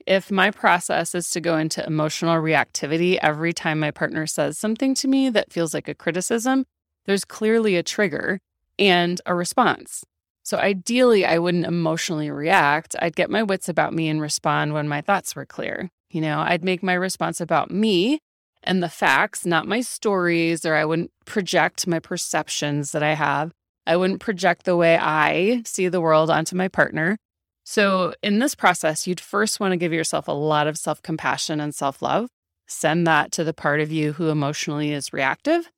If 0.06 0.32
my 0.32 0.52
process 0.52 1.14
is 1.14 1.30
to 1.32 1.42
go 1.42 1.58
into 1.58 1.86
emotional 1.86 2.42
reactivity 2.42 3.18
every 3.22 3.54
time 3.54 3.80
my 3.80 3.92
partner 3.92 4.26
says 4.26 4.58
something 4.58 4.94
to 4.96 5.08
me 5.08 5.30
that 5.30 5.52
feels 5.52 5.74
like 5.74 5.88
a 5.88 5.94
criticism, 5.94 6.66
there's 7.06 7.26
clearly 7.26 7.76
a 7.76 7.84
trigger 7.84 8.40
and 8.80 9.20
a 9.26 9.34
response. 9.34 10.04
So 10.44 10.58
ideally, 10.58 11.26
I 11.26 11.40
wouldn't 11.40 11.66
emotionally 11.66 12.32
react. 12.32 12.96
I'd 13.02 13.16
get 13.16 13.30
my 13.30 13.44
wits 13.44 13.68
about 13.68 13.94
me 13.94 14.08
and 14.08 14.22
respond 14.22 14.74
when 14.74 14.88
my 14.88 15.02
thoughts 15.02 15.36
were 15.36 15.46
clear. 15.46 15.90
You 16.10 16.22
know, 16.22 16.40
I'd 16.40 16.64
make 16.64 16.82
my 16.82 16.94
response 16.94 17.42
about 17.42 17.70
me 17.70 18.20
and 18.64 18.82
the 18.82 18.90
facts, 18.90 19.46
not 19.46 19.68
my 19.68 19.82
stories, 19.82 20.66
or 20.66 20.76
I 20.76 20.86
wouldn't 20.86 21.12
project 21.26 21.86
my 21.86 22.00
perceptions 22.00 22.92
that 22.92 23.04
I 23.04 23.14
have. 23.14 23.52
I 23.86 23.98
wouldn't 23.98 24.20
project 24.20 24.64
the 24.66 24.76
way 24.76 24.98
I 24.98 25.64
see 25.66 25.88
the 25.88 26.02
world 26.02 26.30
onto 26.30 26.56
my 26.56 26.68
partner. 26.68 27.18
So, 27.66 28.14
in 28.24 28.40
this 28.40 28.56
process, 28.56 29.08
you'd 29.08 29.20
first 29.20 29.60
want 29.60 29.74
to 29.74 29.78
give 29.78 29.92
yourself 29.92 30.28
a 30.28 30.34
lot 30.34 30.68
of 30.68 30.78
self 30.78 31.02
compassion 31.02 31.60
and 31.60 31.76
self 31.76 32.02
love. 32.02 32.30
Send 32.68 33.06
that 33.08 33.32
to 33.34 33.44
the 33.44 33.54
part 33.54 33.82
of 33.82 33.92
you 33.92 34.14
who 34.14 34.30
emotionally 34.30 34.92
is 34.92 35.14
reactive. 35.14 35.70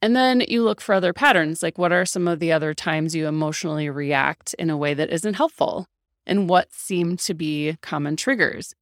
And 0.00 0.14
then 0.14 0.44
you 0.46 0.62
look 0.62 0.80
for 0.80 0.94
other 0.94 1.12
patterns, 1.12 1.62
like 1.62 1.76
what 1.76 1.92
are 1.92 2.06
some 2.06 2.28
of 2.28 2.38
the 2.38 2.52
other 2.52 2.72
times 2.72 3.14
you 3.14 3.26
emotionally 3.26 3.90
react 3.90 4.54
in 4.54 4.70
a 4.70 4.76
way 4.76 4.94
that 4.94 5.10
isn't 5.10 5.34
helpful? 5.34 5.86
And 6.26 6.48
what 6.48 6.72
seem 6.72 7.16
to 7.18 7.34
be 7.34 7.76
common 7.80 8.16
triggers? 8.16 8.74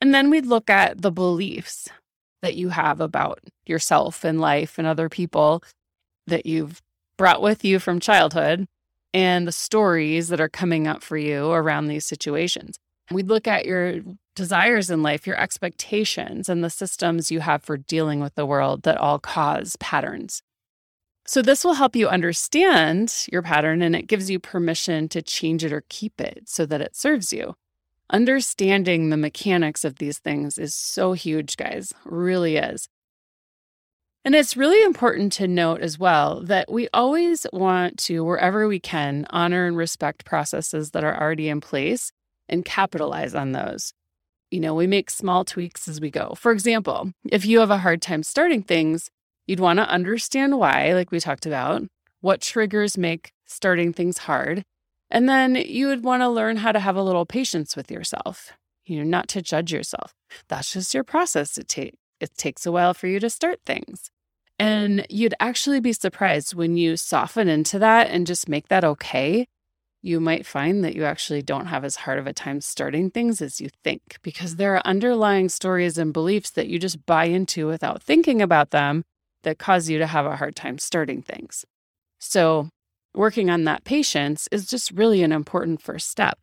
And 0.00 0.14
then 0.14 0.30
we'd 0.30 0.46
look 0.46 0.70
at 0.70 1.02
the 1.02 1.10
beliefs 1.10 1.88
that 2.40 2.54
you 2.54 2.68
have 2.68 3.00
about 3.00 3.40
yourself 3.66 4.24
and 4.24 4.40
life 4.40 4.78
and 4.78 4.86
other 4.86 5.08
people 5.08 5.62
that 6.26 6.46
you've 6.46 6.80
brought 7.16 7.42
with 7.42 7.64
you 7.64 7.80
from 7.80 7.98
childhood 7.98 8.68
and 9.12 9.46
the 9.46 9.52
stories 9.52 10.28
that 10.28 10.40
are 10.40 10.48
coming 10.48 10.86
up 10.86 11.02
for 11.02 11.16
you 11.16 11.50
around 11.50 11.88
these 11.88 12.06
situations. 12.06 12.78
We'd 13.10 13.28
look 13.28 13.46
at 13.48 13.64
your 13.64 14.00
desires 14.36 14.90
in 14.90 15.02
life, 15.02 15.26
your 15.26 15.40
expectations, 15.40 16.48
and 16.48 16.62
the 16.62 16.70
systems 16.70 17.30
you 17.30 17.40
have 17.40 17.62
for 17.62 17.76
dealing 17.76 18.20
with 18.20 18.34
the 18.34 18.46
world 18.46 18.82
that 18.82 18.98
all 18.98 19.18
cause 19.18 19.76
patterns. 19.76 20.42
So, 21.26 21.42
this 21.42 21.64
will 21.64 21.74
help 21.74 21.94
you 21.94 22.08
understand 22.08 23.26
your 23.30 23.42
pattern 23.42 23.82
and 23.82 23.94
it 23.94 24.06
gives 24.06 24.30
you 24.30 24.38
permission 24.38 25.08
to 25.10 25.20
change 25.20 25.64
it 25.64 25.72
or 25.72 25.84
keep 25.88 26.20
it 26.20 26.44
so 26.46 26.64
that 26.66 26.80
it 26.80 26.96
serves 26.96 27.32
you. 27.32 27.54
Understanding 28.10 29.10
the 29.10 29.18
mechanics 29.18 29.84
of 29.84 29.96
these 29.96 30.18
things 30.18 30.56
is 30.56 30.74
so 30.74 31.12
huge, 31.12 31.58
guys, 31.58 31.92
really 32.04 32.56
is. 32.56 32.88
And 34.24 34.34
it's 34.34 34.56
really 34.56 34.82
important 34.82 35.32
to 35.34 35.48
note 35.48 35.80
as 35.80 35.98
well 35.98 36.42
that 36.44 36.70
we 36.70 36.88
always 36.94 37.46
want 37.52 37.98
to, 38.00 38.24
wherever 38.24 38.66
we 38.66 38.80
can, 38.80 39.26
honor 39.30 39.66
and 39.66 39.76
respect 39.76 40.24
processes 40.24 40.90
that 40.92 41.04
are 41.04 41.18
already 41.18 41.48
in 41.48 41.60
place 41.60 42.10
and 42.48 42.64
capitalize 42.64 43.34
on 43.34 43.52
those. 43.52 43.92
You 44.50 44.60
know, 44.60 44.74
we 44.74 44.86
make 44.86 45.10
small 45.10 45.44
tweaks 45.44 45.88
as 45.88 46.00
we 46.00 46.10
go. 46.10 46.34
For 46.36 46.52
example, 46.52 47.12
if 47.30 47.44
you 47.44 47.60
have 47.60 47.70
a 47.70 47.78
hard 47.78 48.00
time 48.00 48.22
starting 48.22 48.62
things, 48.62 49.10
you'd 49.46 49.60
want 49.60 49.78
to 49.78 49.88
understand 49.88 50.58
why, 50.58 50.92
like 50.94 51.10
we 51.10 51.20
talked 51.20 51.46
about, 51.46 51.82
what 52.20 52.40
triggers 52.40 52.96
make 52.96 53.32
starting 53.46 53.92
things 53.92 54.18
hard. 54.18 54.64
And 55.10 55.28
then 55.28 55.54
you 55.54 55.88
would 55.88 56.04
want 56.04 56.22
to 56.22 56.28
learn 56.28 56.58
how 56.58 56.72
to 56.72 56.80
have 56.80 56.96
a 56.96 57.02
little 57.02 57.26
patience 57.26 57.76
with 57.76 57.90
yourself, 57.90 58.52
you 58.84 58.98
know, 58.98 59.04
not 59.04 59.28
to 59.28 59.42
judge 59.42 59.72
yourself. 59.72 60.14
That's 60.48 60.72
just 60.72 60.94
your 60.94 61.04
process. 61.04 61.56
It, 61.58 61.68
take, 61.68 61.94
it 62.20 62.36
takes 62.36 62.66
a 62.66 62.72
while 62.72 62.94
for 62.94 63.06
you 63.06 63.20
to 63.20 63.30
start 63.30 63.60
things. 63.64 64.10
And 64.58 65.06
you'd 65.08 65.34
actually 65.40 65.80
be 65.80 65.92
surprised 65.92 66.54
when 66.54 66.76
you 66.76 66.96
soften 66.96 67.48
into 67.48 67.78
that 67.78 68.10
and 68.10 68.26
just 68.26 68.48
make 68.48 68.68
that 68.68 68.84
okay 68.84 69.46
you 70.02 70.20
might 70.20 70.46
find 70.46 70.84
that 70.84 70.94
you 70.94 71.04
actually 71.04 71.42
don't 71.42 71.66
have 71.66 71.84
as 71.84 71.96
hard 71.96 72.18
of 72.18 72.26
a 72.26 72.32
time 72.32 72.60
starting 72.60 73.10
things 73.10 73.42
as 73.42 73.60
you 73.60 73.68
think 73.82 74.18
because 74.22 74.56
there 74.56 74.76
are 74.76 74.82
underlying 74.84 75.48
stories 75.48 75.98
and 75.98 76.12
beliefs 76.12 76.50
that 76.50 76.68
you 76.68 76.78
just 76.78 77.04
buy 77.04 77.24
into 77.24 77.66
without 77.66 78.02
thinking 78.02 78.40
about 78.40 78.70
them 78.70 79.04
that 79.42 79.58
cause 79.58 79.88
you 79.88 79.98
to 79.98 80.06
have 80.06 80.26
a 80.26 80.36
hard 80.36 80.54
time 80.54 80.78
starting 80.78 81.22
things. 81.22 81.64
So, 82.18 82.68
working 83.14 83.50
on 83.50 83.64
that 83.64 83.84
patience 83.84 84.48
is 84.52 84.66
just 84.66 84.92
really 84.92 85.22
an 85.22 85.32
important 85.32 85.82
first 85.82 86.08
step. 86.08 86.38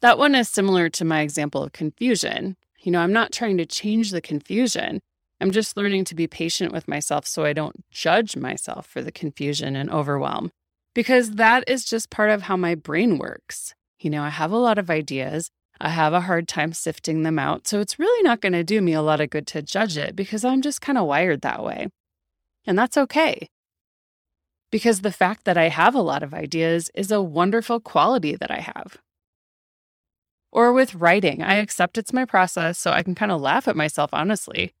That 0.00 0.18
one 0.18 0.34
is 0.34 0.48
similar 0.48 0.88
to 0.90 1.04
my 1.04 1.20
example 1.20 1.62
of 1.62 1.72
confusion. 1.72 2.56
You 2.80 2.92
know, 2.92 3.00
I'm 3.00 3.12
not 3.12 3.32
trying 3.32 3.58
to 3.58 3.66
change 3.66 4.10
the 4.10 4.20
confusion. 4.20 5.00
I'm 5.40 5.50
just 5.50 5.76
learning 5.76 6.04
to 6.06 6.14
be 6.14 6.26
patient 6.26 6.72
with 6.72 6.88
myself 6.88 7.26
so 7.26 7.44
I 7.44 7.52
don't 7.52 7.84
judge 7.90 8.36
myself 8.36 8.86
for 8.86 9.02
the 9.02 9.12
confusion 9.12 9.76
and 9.76 9.90
overwhelm 9.90 10.50
because 10.94 11.32
that 11.32 11.64
is 11.68 11.84
just 11.84 12.10
part 12.10 12.30
of 12.30 12.42
how 12.42 12.56
my 12.56 12.74
brain 12.74 13.18
works. 13.18 13.74
You 13.98 14.10
know, 14.10 14.22
I 14.22 14.30
have 14.30 14.50
a 14.50 14.56
lot 14.56 14.78
of 14.78 14.90
ideas. 14.90 15.50
I 15.80 15.90
have 15.90 16.12
a 16.12 16.22
hard 16.22 16.46
time 16.46 16.72
sifting 16.72 17.22
them 17.22 17.38
out. 17.38 17.66
So 17.66 17.80
it's 17.80 17.98
really 17.98 18.22
not 18.22 18.40
going 18.40 18.52
to 18.52 18.64
do 18.64 18.80
me 18.80 18.92
a 18.92 19.02
lot 19.02 19.20
of 19.20 19.30
good 19.30 19.46
to 19.48 19.62
judge 19.62 19.96
it 19.96 20.14
because 20.14 20.44
I'm 20.44 20.62
just 20.62 20.80
kind 20.80 20.98
of 20.98 21.06
wired 21.06 21.40
that 21.40 21.64
way. 21.64 21.88
And 22.66 22.78
that's 22.78 22.98
okay. 22.98 23.48
Because 24.70 25.00
the 25.00 25.12
fact 25.12 25.44
that 25.44 25.56
I 25.56 25.68
have 25.68 25.94
a 25.94 26.02
lot 26.02 26.22
of 26.22 26.34
ideas 26.34 26.90
is 26.94 27.10
a 27.10 27.22
wonderful 27.22 27.80
quality 27.80 28.36
that 28.36 28.50
I 28.50 28.60
have. 28.60 28.98
Or 30.52 30.72
with 30.72 30.94
writing, 30.94 31.42
I 31.42 31.54
accept 31.54 31.96
it's 31.96 32.12
my 32.12 32.24
process, 32.24 32.78
so 32.78 32.90
I 32.90 33.02
can 33.02 33.14
kind 33.14 33.32
of 33.32 33.40
laugh 33.40 33.68
at 33.68 33.76
myself, 33.76 34.10
honestly. 34.12 34.74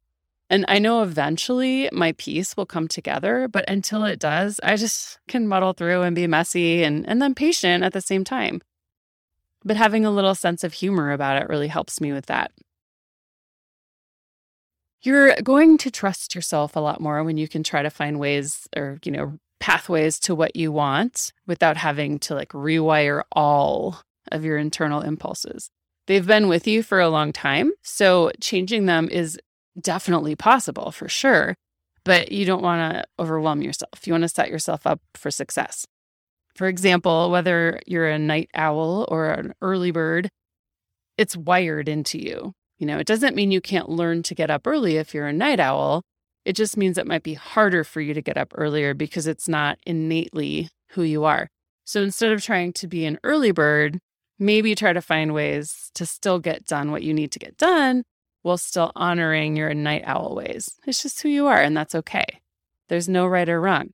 And 0.50 0.64
I 0.66 0.80
know 0.80 1.02
eventually 1.02 1.88
my 1.92 2.10
piece 2.12 2.56
will 2.56 2.66
come 2.66 2.88
together, 2.88 3.46
but 3.46 3.64
until 3.70 4.04
it 4.04 4.18
does, 4.18 4.58
I 4.64 4.74
just 4.74 5.20
can 5.28 5.46
muddle 5.46 5.72
through 5.72 6.02
and 6.02 6.16
be 6.16 6.26
messy 6.26 6.82
and, 6.82 7.08
and 7.08 7.22
then 7.22 7.36
patient 7.36 7.84
at 7.84 7.92
the 7.92 8.00
same 8.00 8.24
time. 8.24 8.60
But 9.64 9.76
having 9.76 10.04
a 10.04 10.10
little 10.10 10.34
sense 10.34 10.64
of 10.64 10.72
humor 10.72 11.12
about 11.12 11.40
it 11.40 11.48
really 11.48 11.68
helps 11.68 12.00
me 12.00 12.12
with 12.12 12.26
that. 12.26 12.50
You're 15.02 15.36
going 15.40 15.78
to 15.78 15.90
trust 15.90 16.34
yourself 16.34 16.74
a 16.74 16.80
lot 16.80 17.00
more 17.00 17.22
when 17.22 17.38
you 17.38 17.46
can 17.46 17.62
try 17.62 17.82
to 17.82 17.88
find 17.88 18.18
ways 18.18 18.68
or, 18.76 18.98
you 19.04 19.12
know, 19.12 19.38
pathways 19.60 20.18
to 20.18 20.34
what 20.34 20.56
you 20.56 20.72
want 20.72 21.32
without 21.46 21.76
having 21.76 22.18
to 22.18 22.34
like 22.34 22.50
rewire 22.50 23.22
all 23.30 24.02
of 24.32 24.44
your 24.44 24.58
internal 24.58 25.00
impulses. 25.00 25.70
They've 26.06 26.26
been 26.26 26.48
with 26.48 26.66
you 26.66 26.82
for 26.82 26.98
a 26.98 27.08
long 27.08 27.32
time. 27.32 27.70
So 27.82 28.32
changing 28.40 28.86
them 28.86 29.08
is 29.08 29.38
definitely 29.78 30.36
possible 30.36 30.90
for 30.90 31.08
sure, 31.08 31.54
but 32.04 32.32
you 32.32 32.44
don't 32.44 32.62
want 32.62 32.94
to 32.94 33.04
overwhelm 33.18 33.62
yourself. 33.62 34.06
You 34.06 34.12
want 34.12 34.22
to 34.22 34.28
set 34.28 34.48
yourself 34.48 34.86
up 34.86 35.00
for 35.14 35.30
success. 35.30 35.86
For 36.54 36.66
example, 36.66 37.30
whether 37.30 37.80
you're 37.86 38.08
a 38.08 38.18
night 38.18 38.50
owl 38.54 39.06
or 39.08 39.30
an 39.30 39.54
early 39.62 39.90
bird, 39.90 40.28
it's 41.16 41.36
wired 41.36 41.88
into 41.88 42.18
you. 42.18 42.52
You 42.78 42.86
know, 42.86 42.98
it 42.98 43.06
doesn't 43.06 43.36
mean 43.36 43.50
you 43.50 43.60
can't 43.60 43.90
learn 43.90 44.22
to 44.24 44.34
get 44.34 44.50
up 44.50 44.66
early 44.66 44.96
if 44.96 45.12
you're 45.14 45.26
a 45.26 45.32
night 45.32 45.60
owl. 45.60 46.02
It 46.44 46.56
just 46.56 46.76
means 46.76 46.96
it 46.96 47.06
might 47.06 47.22
be 47.22 47.34
harder 47.34 47.84
for 47.84 48.00
you 48.00 48.14
to 48.14 48.22
get 48.22 48.38
up 48.38 48.52
earlier 48.56 48.94
because 48.94 49.26
it's 49.26 49.48
not 49.48 49.78
innately 49.86 50.70
who 50.92 51.02
you 51.02 51.24
are. 51.24 51.48
So 51.84 52.02
instead 52.02 52.32
of 52.32 52.42
trying 52.42 52.72
to 52.74 52.86
be 52.86 53.04
an 53.04 53.18
early 53.22 53.52
bird, 53.52 53.98
maybe 54.38 54.74
try 54.74 54.94
to 54.94 55.02
find 55.02 55.34
ways 55.34 55.90
to 55.94 56.06
still 56.06 56.38
get 56.38 56.64
done 56.64 56.90
what 56.90 57.02
you 57.02 57.12
need 57.12 57.30
to 57.32 57.38
get 57.38 57.58
done 57.58 58.04
while 58.42 58.58
still 58.58 58.92
honoring 58.94 59.56
your 59.56 59.72
night 59.74 60.02
owl 60.06 60.34
ways. 60.34 60.78
It's 60.86 61.02
just 61.02 61.22
who 61.22 61.28
you 61.28 61.46
are, 61.46 61.60
and 61.60 61.76
that's 61.76 61.94
okay. 61.94 62.40
There's 62.88 63.08
no 63.08 63.26
right 63.26 63.48
or 63.48 63.60
wrong. 63.60 63.90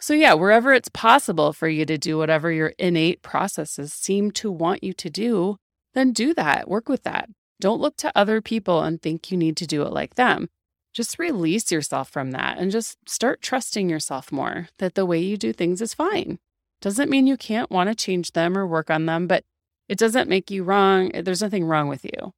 So, 0.00 0.12
yeah, 0.12 0.34
wherever 0.34 0.74
it's 0.74 0.90
possible 0.90 1.52
for 1.52 1.68
you 1.68 1.86
to 1.86 1.96
do 1.96 2.18
whatever 2.18 2.52
your 2.52 2.74
innate 2.78 3.22
processes 3.22 3.92
seem 3.94 4.30
to 4.32 4.52
want 4.52 4.84
you 4.84 4.92
to 4.92 5.08
do, 5.08 5.56
then 5.94 6.12
do 6.12 6.34
that. 6.34 6.68
Work 6.68 6.88
with 6.88 7.02
that. 7.04 7.30
Don't 7.60 7.80
look 7.80 7.96
to 7.98 8.12
other 8.14 8.42
people 8.42 8.82
and 8.82 9.00
think 9.00 9.30
you 9.30 9.38
need 9.38 9.56
to 9.56 9.66
do 9.66 9.82
it 9.82 9.92
like 9.92 10.16
them. 10.16 10.48
Just 10.92 11.18
release 11.18 11.72
yourself 11.72 12.10
from 12.10 12.32
that 12.32 12.58
and 12.58 12.70
just 12.70 12.98
start 13.08 13.40
trusting 13.40 13.88
yourself 13.88 14.30
more 14.30 14.68
that 14.78 14.94
the 14.94 15.06
way 15.06 15.18
you 15.18 15.36
do 15.36 15.52
things 15.52 15.80
is 15.80 15.94
fine. 15.94 16.38
Doesn't 16.82 17.10
mean 17.10 17.26
you 17.26 17.38
can't 17.38 17.70
want 17.70 17.88
to 17.88 17.94
change 17.94 18.32
them 18.32 18.56
or 18.56 18.66
work 18.66 18.90
on 18.90 19.06
them, 19.06 19.26
but 19.26 19.44
it 19.88 19.98
doesn't 19.98 20.28
make 20.28 20.50
you 20.50 20.62
wrong. 20.62 21.10
There's 21.14 21.42
nothing 21.42 21.64
wrong 21.64 21.88
with 21.88 22.04
you. 22.04 22.32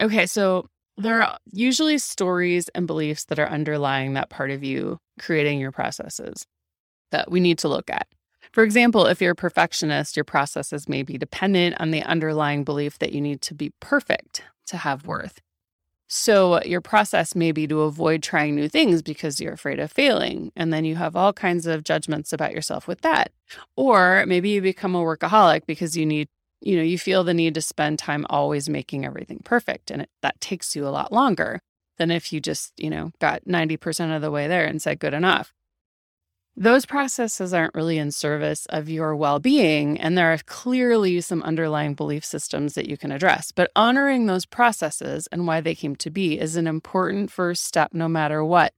Okay, 0.00 0.26
so 0.26 0.66
there 0.96 1.22
are 1.22 1.38
usually 1.52 1.98
stories 1.98 2.68
and 2.74 2.86
beliefs 2.86 3.24
that 3.26 3.38
are 3.38 3.48
underlying 3.48 4.14
that 4.14 4.30
part 4.30 4.50
of 4.50 4.62
you 4.62 4.98
creating 5.18 5.58
your 5.60 5.72
processes 5.72 6.46
that 7.10 7.30
we 7.30 7.40
need 7.40 7.58
to 7.58 7.68
look 7.68 7.90
at. 7.90 8.06
For 8.52 8.62
example, 8.64 9.06
if 9.06 9.20
you're 9.20 9.32
a 9.32 9.36
perfectionist, 9.36 10.16
your 10.16 10.24
processes 10.24 10.88
may 10.88 11.02
be 11.02 11.16
dependent 11.16 11.80
on 11.80 11.90
the 11.90 12.02
underlying 12.02 12.64
belief 12.64 12.98
that 12.98 13.12
you 13.12 13.20
need 13.20 13.40
to 13.42 13.54
be 13.54 13.72
perfect 13.80 14.42
to 14.66 14.76
have 14.78 15.06
worth. 15.06 15.40
So, 16.08 16.62
your 16.64 16.82
process 16.82 17.34
may 17.34 17.52
be 17.52 17.66
to 17.68 17.82
avoid 17.82 18.22
trying 18.22 18.54
new 18.54 18.68
things 18.68 19.00
because 19.00 19.40
you're 19.40 19.54
afraid 19.54 19.80
of 19.80 19.90
failing. 19.90 20.52
And 20.54 20.72
then 20.72 20.84
you 20.84 20.96
have 20.96 21.16
all 21.16 21.32
kinds 21.32 21.66
of 21.66 21.84
judgments 21.84 22.34
about 22.34 22.52
yourself 22.52 22.86
with 22.86 23.00
that. 23.00 23.32
Or 23.76 24.26
maybe 24.26 24.50
you 24.50 24.60
become 24.60 24.94
a 24.94 25.00
workaholic 25.00 25.64
because 25.66 25.96
you 25.96 26.04
need, 26.04 26.28
you 26.62 26.76
know, 26.76 26.82
you 26.82 26.98
feel 26.98 27.24
the 27.24 27.34
need 27.34 27.54
to 27.54 27.62
spend 27.62 27.98
time 27.98 28.26
always 28.30 28.68
making 28.68 29.04
everything 29.04 29.40
perfect. 29.44 29.90
And 29.90 30.02
it, 30.02 30.10
that 30.22 30.40
takes 30.40 30.74
you 30.76 30.86
a 30.86 30.90
lot 30.90 31.12
longer 31.12 31.60
than 31.98 32.10
if 32.10 32.32
you 32.32 32.40
just, 32.40 32.72
you 32.78 32.90
know, 32.90 33.12
got 33.20 33.44
90% 33.44 34.14
of 34.14 34.22
the 34.22 34.30
way 34.30 34.48
there 34.48 34.64
and 34.64 34.80
said 34.80 34.98
good 34.98 35.14
enough 35.14 35.52
those 36.56 36.84
processes 36.84 37.54
aren't 37.54 37.74
really 37.74 37.96
in 37.98 38.10
service 38.10 38.66
of 38.66 38.88
your 38.88 39.16
well 39.16 39.38
being. 39.38 39.98
And 39.98 40.16
there 40.16 40.32
are 40.32 40.38
clearly 40.44 41.20
some 41.20 41.42
underlying 41.42 41.94
belief 41.94 42.24
systems 42.24 42.74
that 42.74 42.88
you 42.88 42.96
can 42.96 43.10
address. 43.10 43.52
But 43.52 43.70
honoring 43.74 44.26
those 44.26 44.44
processes 44.44 45.26
and 45.32 45.46
why 45.46 45.60
they 45.60 45.74
came 45.74 45.96
to 45.96 46.10
be 46.10 46.38
is 46.38 46.56
an 46.56 46.66
important 46.66 47.30
first 47.30 47.64
step, 47.64 47.94
no 47.94 48.08
matter 48.08 48.44
what. 48.44 48.72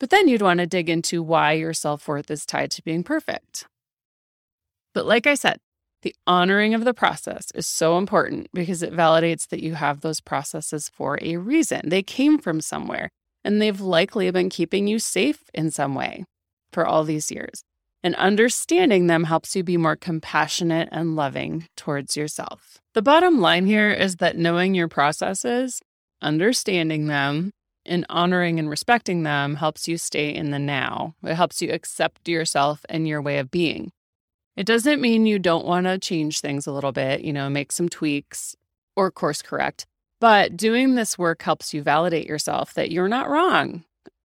But 0.00 0.10
then 0.10 0.26
you'd 0.26 0.42
want 0.42 0.58
to 0.58 0.66
dig 0.66 0.90
into 0.90 1.22
why 1.22 1.52
your 1.52 1.72
self 1.72 2.08
worth 2.08 2.30
is 2.30 2.44
tied 2.44 2.72
to 2.72 2.82
being 2.82 3.04
perfect. 3.04 3.66
But 4.92 5.06
like 5.06 5.26
I 5.26 5.34
said, 5.34 5.58
the 6.04 6.14
honoring 6.26 6.74
of 6.74 6.84
the 6.84 6.92
process 6.92 7.50
is 7.54 7.66
so 7.66 7.96
important 7.96 8.46
because 8.52 8.82
it 8.82 8.92
validates 8.92 9.48
that 9.48 9.62
you 9.62 9.74
have 9.74 10.02
those 10.02 10.20
processes 10.20 10.90
for 10.92 11.18
a 11.22 11.38
reason. 11.38 11.88
They 11.88 12.02
came 12.02 12.38
from 12.38 12.60
somewhere 12.60 13.08
and 13.42 13.60
they've 13.60 13.80
likely 13.80 14.30
been 14.30 14.50
keeping 14.50 14.86
you 14.86 14.98
safe 14.98 15.44
in 15.54 15.70
some 15.70 15.94
way 15.94 16.26
for 16.72 16.86
all 16.86 17.04
these 17.04 17.30
years. 17.30 17.64
And 18.02 18.14
understanding 18.16 19.06
them 19.06 19.24
helps 19.24 19.56
you 19.56 19.64
be 19.64 19.78
more 19.78 19.96
compassionate 19.96 20.90
and 20.92 21.16
loving 21.16 21.68
towards 21.74 22.18
yourself. 22.18 22.76
The 22.92 23.00
bottom 23.00 23.40
line 23.40 23.64
here 23.64 23.90
is 23.90 24.16
that 24.16 24.36
knowing 24.36 24.74
your 24.74 24.88
processes, 24.88 25.80
understanding 26.20 27.06
them, 27.06 27.50
and 27.86 28.04
honoring 28.10 28.58
and 28.58 28.68
respecting 28.68 29.22
them 29.22 29.56
helps 29.56 29.88
you 29.88 29.96
stay 29.96 30.34
in 30.34 30.50
the 30.50 30.58
now. 30.58 31.14
It 31.22 31.34
helps 31.34 31.62
you 31.62 31.72
accept 31.72 32.28
yourself 32.28 32.84
and 32.90 33.08
your 33.08 33.22
way 33.22 33.38
of 33.38 33.50
being. 33.50 33.90
It 34.56 34.66
doesn't 34.66 35.00
mean 35.00 35.26
you 35.26 35.38
don't 35.38 35.66
want 35.66 35.86
to 35.86 35.98
change 35.98 36.40
things 36.40 36.66
a 36.66 36.72
little 36.72 36.92
bit, 36.92 37.22
you 37.22 37.32
know, 37.32 37.50
make 37.50 37.72
some 37.72 37.88
tweaks 37.88 38.54
or 38.96 39.10
course 39.10 39.42
correct. 39.42 39.86
But 40.20 40.56
doing 40.56 40.94
this 40.94 41.18
work 41.18 41.42
helps 41.42 41.74
you 41.74 41.82
validate 41.82 42.26
yourself 42.26 42.74
that 42.74 42.90
you're 42.90 43.08
not 43.08 43.28
wrong 43.28 43.84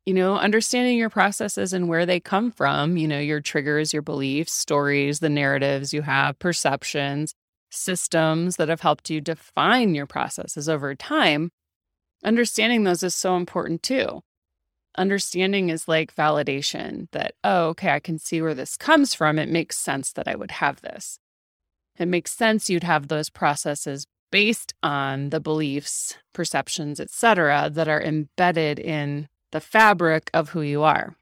you 0.08 0.14
know, 0.14 0.38
understanding 0.38 0.96
your 0.96 1.10
processes 1.10 1.74
and 1.74 1.86
where 1.86 2.06
they 2.06 2.18
come 2.18 2.50
from, 2.50 2.96
you 2.96 3.06
know, 3.06 3.18
your 3.18 3.42
triggers, 3.42 3.92
your 3.92 4.00
beliefs, 4.00 4.54
stories, 4.54 5.20
the 5.20 5.28
narratives 5.28 5.92
you 5.92 6.00
have, 6.00 6.38
perceptions, 6.38 7.34
systems 7.68 8.56
that 8.56 8.70
have 8.70 8.80
helped 8.80 9.10
you 9.10 9.20
define 9.20 9.94
your 9.94 10.06
processes 10.06 10.66
over 10.66 10.94
time, 10.94 11.50
understanding 12.24 12.84
those 12.84 13.02
is 13.02 13.14
so 13.14 13.36
important 13.36 13.82
too. 13.82 14.22
Understanding 14.98 15.68
is 15.68 15.86
like 15.86 16.14
validation 16.14 17.08
that, 17.12 17.34
oh, 17.44 17.68
okay, 17.68 17.90
I 17.90 18.00
can 18.00 18.18
see 18.18 18.42
where 18.42 18.52
this 18.52 18.76
comes 18.76 19.14
from. 19.14 19.38
It 19.38 19.48
makes 19.48 19.78
sense 19.78 20.12
that 20.12 20.26
I 20.26 20.34
would 20.34 20.50
have 20.50 20.80
this. 20.80 21.20
It 21.98 22.06
makes 22.06 22.32
sense 22.32 22.68
you'd 22.68 22.82
have 22.82 23.06
those 23.06 23.30
processes 23.30 24.06
based 24.30 24.74
on 24.82 25.30
the 25.30 25.40
beliefs, 25.40 26.16
perceptions, 26.34 27.00
etc., 27.00 27.70
that 27.72 27.88
are 27.88 28.02
embedded 28.02 28.78
in 28.78 29.28
the 29.52 29.60
fabric 29.60 30.30
of 30.34 30.50
who 30.50 30.62
you 30.62 30.82
are. 30.82 31.16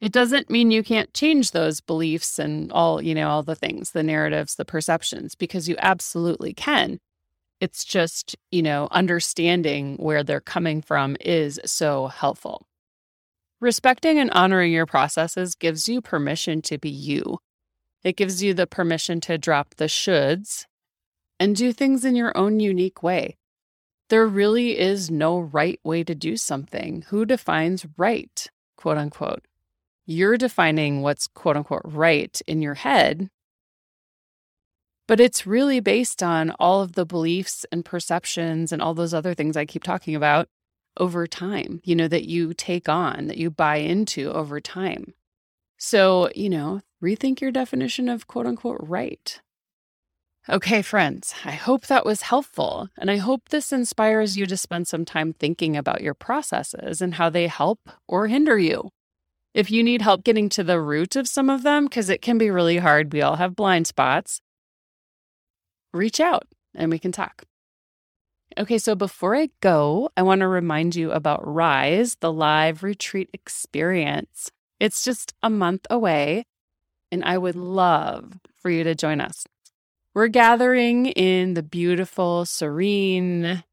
It 0.00 0.12
doesn't 0.12 0.50
mean 0.50 0.70
you 0.70 0.82
can't 0.82 1.12
change 1.14 1.50
those 1.50 1.80
beliefs 1.80 2.38
and 2.38 2.72
all, 2.72 3.02
you 3.02 3.14
know, 3.14 3.28
all 3.28 3.42
the 3.42 3.54
things, 3.54 3.90
the 3.90 4.02
narratives, 4.02 4.56
the 4.56 4.64
perceptions, 4.64 5.34
because 5.34 5.68
you 5.68 5.76
absolutely 5.78 6.54
can. 6.54 6.98
It's 7.62 7.84
just, 7.84 8.34
you 8.50 8.60
know, 8.60 8.88
understanding 8.90 9.94
where 9.98 10.24
they're 10.24 10.40
coming 10.40 10.82
from 10.82 11.16
is 11.20 11.60
so 11.64 12.08
helpful. 12.08 12.66
Respecting 13.60 14.18
and 14.18 14.32
honoring 14.32 14.72
your 14.72 14.84
processes 14.84 15.54
gives 15.54 15.88
you 15.88 16.00
permission 16.00 16.60
to 16.62 16.76
be 16.76 16.90
you. 16.90 17.38
It 18.02 18.16
gives 18.16 18.42
you 18.42 18.52
the 18.52 18.66
permission 18.66 19.20
to 19.20 19.38
drop 19.38 19.76
the 19.76 19.84
shoulds 19.84 20.66
and 21.38 21.54
do 21.54 21.72
things 21.72 22.04
in 22.04 22.16
your 22.16 22.36
own 22.36 22.58
unique 22.58 23.00
way. 23.00 23.36
There 24.08 24.26
really 24.26 24.76
is 24.76 25.08
no 25.08 25.38
right 25.38 25.78
way 25.84 26.02
to 26.02 26.16
do 26.16 26.36
something. 26.36 27.04
Who 27.10 27.24
defines 27.24 27.86
right, 27.96 28.44
quote 28.76 28.98
unquote? 28.98 29.46
You're 30.04 30.36
defining 30.36 31.00
what's 31.00 31.28
quote 31.28 31.56
unquote 31.56 31.82
right 31.84 32.42
in 32.48 32.60
your 32.60 32.74
head, 32.74 33.30
but 35.06 35.20
it's 35.20 35.46
really 35.46 35.80
based 35.80 36.22
on 36.22 36.50
all 36.58 36.82
of 36.82 36.92
the 36.92 37.06
beliefs 37.06 37.66
and 37.72 37.84
perceptions 37.84 38.72
and 38.72 38.80
all 38.80 38.94
those 38.94 39.14
other 39.14 39.34
things 39.34 39.56
I 39.56 39.64
keep 39.64 39.82
talking 39.82 40.14
about 40.14 40.48
over 40.98 41.26
time, 41.26 41.80
you 41.84 41.94
know, 41.94 42.08
that 42.08 42.28
you 42.28 42.54
take 42.54 42.88
on, 42.88 43.26
that 43.26 43.38
you 43.38 43.50
buy 43.50 43.76
into 43.76 44.30
over 44.32 44.60
time. 44.60 45.14
So, 45.78 46.30
you 46.34 46.50
know, 46.50 46.80
rethink 47.02 47.40
your 47.40 47.50
definition 47.50 48.08
of 48.08 48.26
quote 48.26 48.46
unquote 48.46 48.78
right. 48.80 49.40
Okay, 50.48 50.82
friends, 50.82 51.34
I 51.44 51.52
hope 51.52 51.86
that 51.86 52.04
was 52.04 52.22
helpful. 52.22 52.88
And 52.98 53.10
I 53.10 53.16
hope 53.18 53.48
this 53.48 53.72
inspires 53.72 54.36
you 54.36 54.44
to 54.46 54.56
spend 54.56 54.88
some 54.88 55.04
time 55.04 55.32
thinking 55.32 55.76
about 55.76 56.00
your 56.00 56.14
processes 56.14 57.00
and 57.00 57.14
how 57.14 57.30
they 57.30 57.46
help 57.46 57.78
or 58.08 58.26
hinder 58.26 58.58
you. 58.58 58.90
If 59.54 59.70
you 59.70 59.84
need 59.84 60.02
help 60.02 60.24
getting 60.24 60.48
to 60.50 60.64
the 60.64 60.80
root 60.80 61.14
of 61.14 61.28
some 61.28 61.48
of 61.48 61.62
them, 61.62 61.84
because 61.84 62.10
it 62.10 62.22
can 62.22 62.38
be 62.38 62.50
really 62.50 62.78
hard, 62.78 63.12
we 63.12 63.22
all 63.22 63.36
have 63.36 63.54
blind 63.54 63.86
spots, 63.86 64.40
reach 65.92 66.20
out 66.20 66.46
and 66.74 66.90
we 66.90 66.98
can 66.98 67.12
talk. 67.12 67.44
Okay, 68.58 68.78
so 68.78 68.94
before 68.94 69.34
I 69.34 69.48
go, 69.60 70.10
I 70.16 70.22
want 70.22 70.40
to 70.40 70.48
remind 70.48 70.94
you 70.94 71.10
about 71.10 71.46
Rise, 71.46 72.16
the 72.20 72.32
live 72.32 72.82
retreat 72.82 73.30
experience. 73.32 74.50
It's 74.78 75.04
just 75.04 75.32
a 75.42 75.48
month 75.48 75.86
away, 75.88 76.44
and 77.10 77.24
I 77.24 77.38
would 77.38 77.56
love 77.56 78.34
for 78.58 78.70
you 78.70 78.84
to 78.84 78.94
join 78.94 79.20
us. 79.20 79.46
We're 80.12 80.28
gathering 80.28 81.06
in 81.06 81.54
the 81.54 81.62
beautiful, 81.62 82.44
serene, 82.44 83.64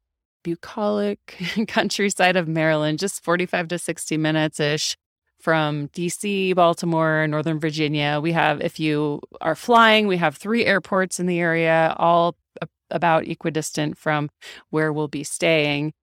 bucolic 0.43 1.37
countryside 1.67 2.37
of 2.37 2.47
Maryland, 2.47 2.99
just 2.99 3.21
45 3.21 3.67
to 3.69 3.79
60 3.79 4.15
minutes 4.15 4.61
ish 4.61 4.95
from 5.39 5.87
DC, 5.89 6.53
Baltimore, 6.55 7.27
Northern 7.27 7.59
Virginia. 7.59 8.19
We 8.21 8.33
have, 8.33 8.61
if 8.61 8.79
you 8.79 9.21
are 9.41 9.55
flying, 9.55 10.07
we 10.07 10.17
have 10.17 10.35
three 10.35 10.65
airports 10.65 11.19
in 11.19 11.25
the 11.25 11.39
area, 11.39 11.95
all 11.97 12.35
about 12.91 13.27
equidistant 13.27 13.97
from 13.97 14.29
where 14.69 14.91
we'll 14.91 15.07
be 15.07 15.23
staying. 15.23 15.93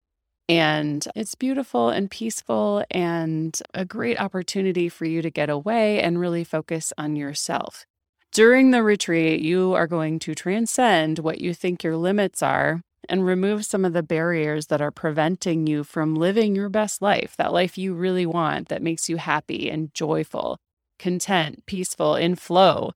And 0.49 1.07
it's 1.17 1.35
beautiful 1.35 1.89
and 1.89 2.11
peaceful 2.11 2.85
and 2.91 3.59
a 3.75 3.85
great 3.85 4.21
opportunity 4.21 4.89
for 4.89 5.05
you 5.05 5.21
to 5.21 5.31
get 5.31 5.51
away 5.51 6.01
and 6.01 6.21
really 6.21 6.45
focus 6.45 6.93
on 6.97 7.17
yourself. 7.17 7.85
During 8.33 8.71
the 8.71 8.83
retreat, 8.83 9.41
you 9.41 9.75
are 9.75 9.87
going 9.87 10.19
to 10.21 10.35
transcend 10.35 11.19
what 11.19 11.41
you 11.41 11.53
think 11.53 11.83
your 11.83 11.97
limits 11.97 12.43
are 12.43 12.83
and 13.09 13.25
remove 13.25 13.65
some 13.65 13.85
of 13.85 13.93
the 13.93 14.03
barriers 14.03 14.67
that 14.67 14.81
are 14.81 14.91
preventing 14.91 15.67
you 15.67 15.85
from 15.85 16.15
living 16.15 16.55
your 16.55 16.69
best 16.69 17.01
life, 17.03 17.35
that 17.37 17.53
life 17.53 17.79
you 17.79 17.95
really 17.95 18.27
want 18.27 18.69
that 18.69 18.83
makes 18.83 19.09
you 19.09 19.17
happy 19.17 19.71
and 19.71 19.93
joyful, 19.95 20.59
content, 20.99 21.65
peaceful, 21.67 22.15
in 22.17 22.35
flow. 22.35 22.93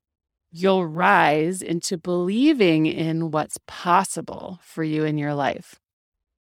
You'll 0.53 0.87
rise 0.87 1.63
into 1.63 1.97
believing 1.97 2.87
in 2.87 3.31
what's 3.31 3.59
possible 3.67 4.59
for 4.63 4.83
you 4.83 5.05
in 5.05 5.17
your 5.19 5.35
life, 5.35 5.81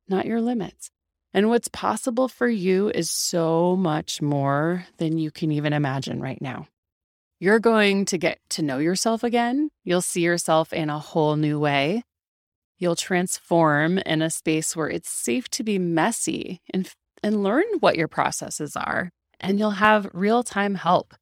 not 0.08 0.25
your 0.25 0.41
limits. 0.41 0.89
And 1.34 1.49
what's 1.49 1.67
possible 1.67 2.27
for 2.27 2.47
you 2.47 2.89
is 2.89 3.12
so 3.12 3.75
much 3.75 4.21
more 4.21 4.86
than 4.97 5.19
you 5.19 5.29
can 5.29 5.51
even 5.51 5.73
imagine 5.73 6.21
right 6.21 6.41
now. 6.41 6.67
You're 7.39 7.60
going 7.60 8.05
to 8.05 8.17
get 8.17 8.39
to 8.51 8.63
know 8.63 8.79
yourself 8.79 9.23
again. 9.23 9.69
You'll 9.84 10.01
see 10.01 10.21
yourself 10.21 10.73
in 10.73 10.89
a 10.89 10.99
whole 10.99 11.36
new 11.36 11.60
way. 11.60 12.03
You'll 12.80 12.96
transform 12.96 13.98
in 14.00 14.22
a 14.22 14.30
space 14.30 14.76
where 14.76 14.89
it's 14.89 15.10
safe 15.10 15.50
to 15.50 15.63
be 15.63 15.78
messy 15.78 16.62
and, 16.74 16.89
and 17.22 17.44
learn 17.44 17.65
what 17.82 17.98
your 17.98 18.08
processes 18.08 18.76
are. 18.76 19.12
And 19.39 19.60
you'll 19.60 19.72
have 19.72 20.10
real 20.13 20.44
time 20.44 20.76
help 20.76 21.13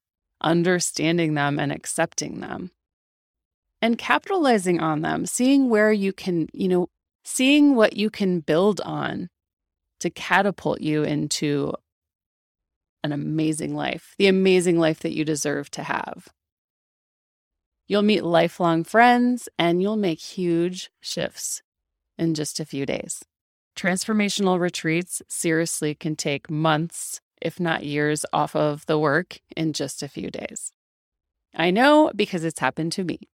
understanding 0.42 1.34
them 1.34 1.60
and 1.60 1.72
accepting 1.72 2.40
them 2.40 2.72
and 3.82 3.98
capitalizing 3.98 4.80
on 4.80 5.02
them, 5.02 5.26
seeing 5.26 5.70
where 5.70 5.92
you 5.92 6.14
can, 6.14 6.48
you 6.54 6.68
know, 6.68 6.88
seeing 7.24 7.76
what 7.76 7.94
you 7.94 8.10
can 8.10 8.40
build 8.40 8.82
on 8.82 9.30
to 10.00 10.10
catapult 10.10 10.82
you 10.82 11.04
into 11.04 11.74
an 13.04 13.12
amazing 13.12 13.76
life, 13.76 14.16
the 14.18 14.28
amazing 14.28 14.80
life 14.80 15.00
that 15.00 15.14
you 15.14 15.24
deserve 15.24 15.70
to 15.72 15.84
have. 15.84 16.28
You'll 17.88 18.02
meet 18.02 18.24
lifelong 18.24 18.84
friends 18.84 19.48
and 19.58 19.82
you'll 19.82 19.96
make 19.96 20.20
huge 20.20 20.92
shifts 21.00 21.62
in 22.18 22.34
just 22.34 22.60
a 22.60 22.66
few 22.66 22.86
days. 22.86 23.24
Transformational 23.78 24.60
retreats 24.60 25.22
seriously 25.30 25.96
can 25.96 26.16
take 26.16 26.50
months, 26.50 27.22
if 27.42 27.60
not 27.60 27.86
years, 27.86 28.26
off 28.34 28.56
of 28.56 28.86
the 28.88 29.00
work 29.00 29.40
in 29.56 29.72
just 29.72 30.04
a 30.04 30.08
few 30.08 30.30
days. 30.30 30.74
I 31.56 31.72
know 31.72 32.12
because 32.16 32.44
it's 32.44 32.60
happened 32.60 32.92
to 32.94 33.04
me. 33.04 33.30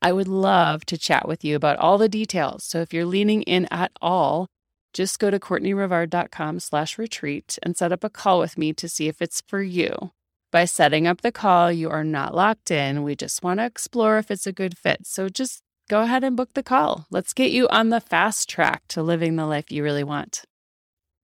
I 0.00 0.10
would 0.12 0.26
love 0.26 0.84
to 0.86 0.98
chat 0.98 1.28
with 1.28 1.44
you 1.44 1.54
about 1.54 1.78
all 1.78 1.96
the 1.98 2.08
details. 2.08 2.64
So 2.64 2.80
if 2.80 2.92
you're 2.92 3.04
leaning 3.04 3.42
in 3.42 3.68
at 3.70 3.92
all, 4.00 4.48
just 4.92 5.20
go 5.20 5.30
to 5.30 5.38
courtneyrivard.com 5.38 6.58
slash 6.58 6.98
retreat 6.98 7.58
and 7.62 7.76
set 7.76 7.92
up 7.92 8.02
a 8.02 8.10
call 8.10 8.40
with 8.40 8.58
me 8.58 8.72
to 8.72 8.88
see 8.88 9.06
if 9.06 9.22
it's 9.22 9.40
for 9.46 9.62
you. 9.62 10.10
By 10.52 10.66
setting 10.66 11.06
up 11.06 11.22
the 11.22 11.32
call, 11.32 11.72
you 11.72 11.88
are 11.88 12.04
not 12.04 12.34
locked 12.34 12.70
in. 12.70 13.02
We 13.02 13.16
just 13.16 13.42
want 13.42 13.58
to 13.58 13.64
explore 13.64 14.18
if 14.18 14.30
it's 14.30 14.46
a 14.46 14.52
good 14.52 14.76
fit. 14.76 15.06
So 15.06 15.30
just 15.30 15.62
go 15.88 16.02
ahead 16.02 16.22
and 16.22 16.36
book 16.36 16.52
the 16.52 16.62
call. 16.62 17.06
Let's 17.10 17.32
get 17.32 17.50
you 17.50 17.66
on 17.68 17.88
the 17.88 18.00
fast 18.00 18.50
track 18.50 18.82
to 18.88 19.02
living 19.02 19.36
the 19.36 19.46
life 19.46 19.72
you 19.72 19.82
really 19.82 20.04
want. 20.04 20.44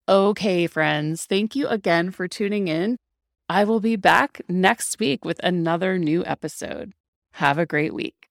Okay, 0.07 0.67
friends, 0.67 1.25
thank 1.25 1.53
you 1.53 1.67
again 1.67 2.11
for 2.11 2.29
tuning 2.29 2.69
in. 2.69 2.95
I 3.49 3.65
will 3.65 3.81
be 3.81 3.97
back 3.97 4.41
next 4.47 4.97
week 4.99 5.25
with 5.25 5.39
another 5.43 5.99
new 5.99 6.23
episode. 6.25 6.93
Have 7.33 7.57
a 7.57 7.65
great 7.65 7.93
week. 7.93 8.29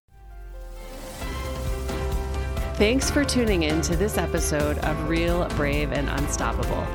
Thanks 2.77 3.11
for 3.11 3.25
tuning 3.25 3.65
in 3.65 3.83
to 3.83 3.95
this 3.95 4.17
episode 4.17 4.79
of 4.79 5.09
Real, 5.09 5.47
Brave, 5.51 5.93
and 5.93 6.09
Unstoppable. 6.09 6.87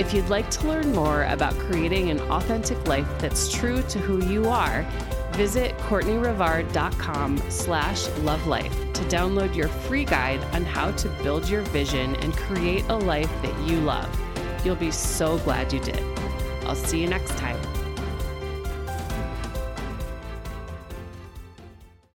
If 0.00 0.14
you'd 0.14 0.30
like 0.30 0.48
to 0.52 0.66
learn 0.66 0.94
more 0.94 1.24
about 1.24 1.52
creating 1.58 2.08
an 2.08 2.20
authentic 2.20 2.88
life 2.88 3.06
that's 3.18 3.52
true 3.52 3.82
to 3.82 3.98
who 3.98 4.24
you 4.24 4.48
are, 4.48 4.86
visit 5.32 5.76
CourtneyRivard.com 5.76 7.36
slash 7.50 8.08
lovelife 8.20 8.72
to 8.94 9.02
download 9.04 9.54
your 9.54 9.68
free 9.68 10.06
guide 10.06 10.42
on 10.54 10.64
how 10.64 10.92
to 10.92 11.08
build 11.22 11.50
your 11.50 11.60
vision 11.64 12.16
and 12.16 12.34
create 12.34 12.86
a 12.88 12.96
life 12.96 13.30
that 13.42 13.68
you 13.68 13.78
love. 13.82 14.08
You'll 14.64 14.74
be 14.74 14.90
so 14.90 15.36
glad 15.40 15.70
you 15.70 15.80
did. 15.80 16.02
I'll 16.64 16.74
see 16.74 17.02
you 17.02 17.06
next 17.06 17.36
time. 17.36 17.60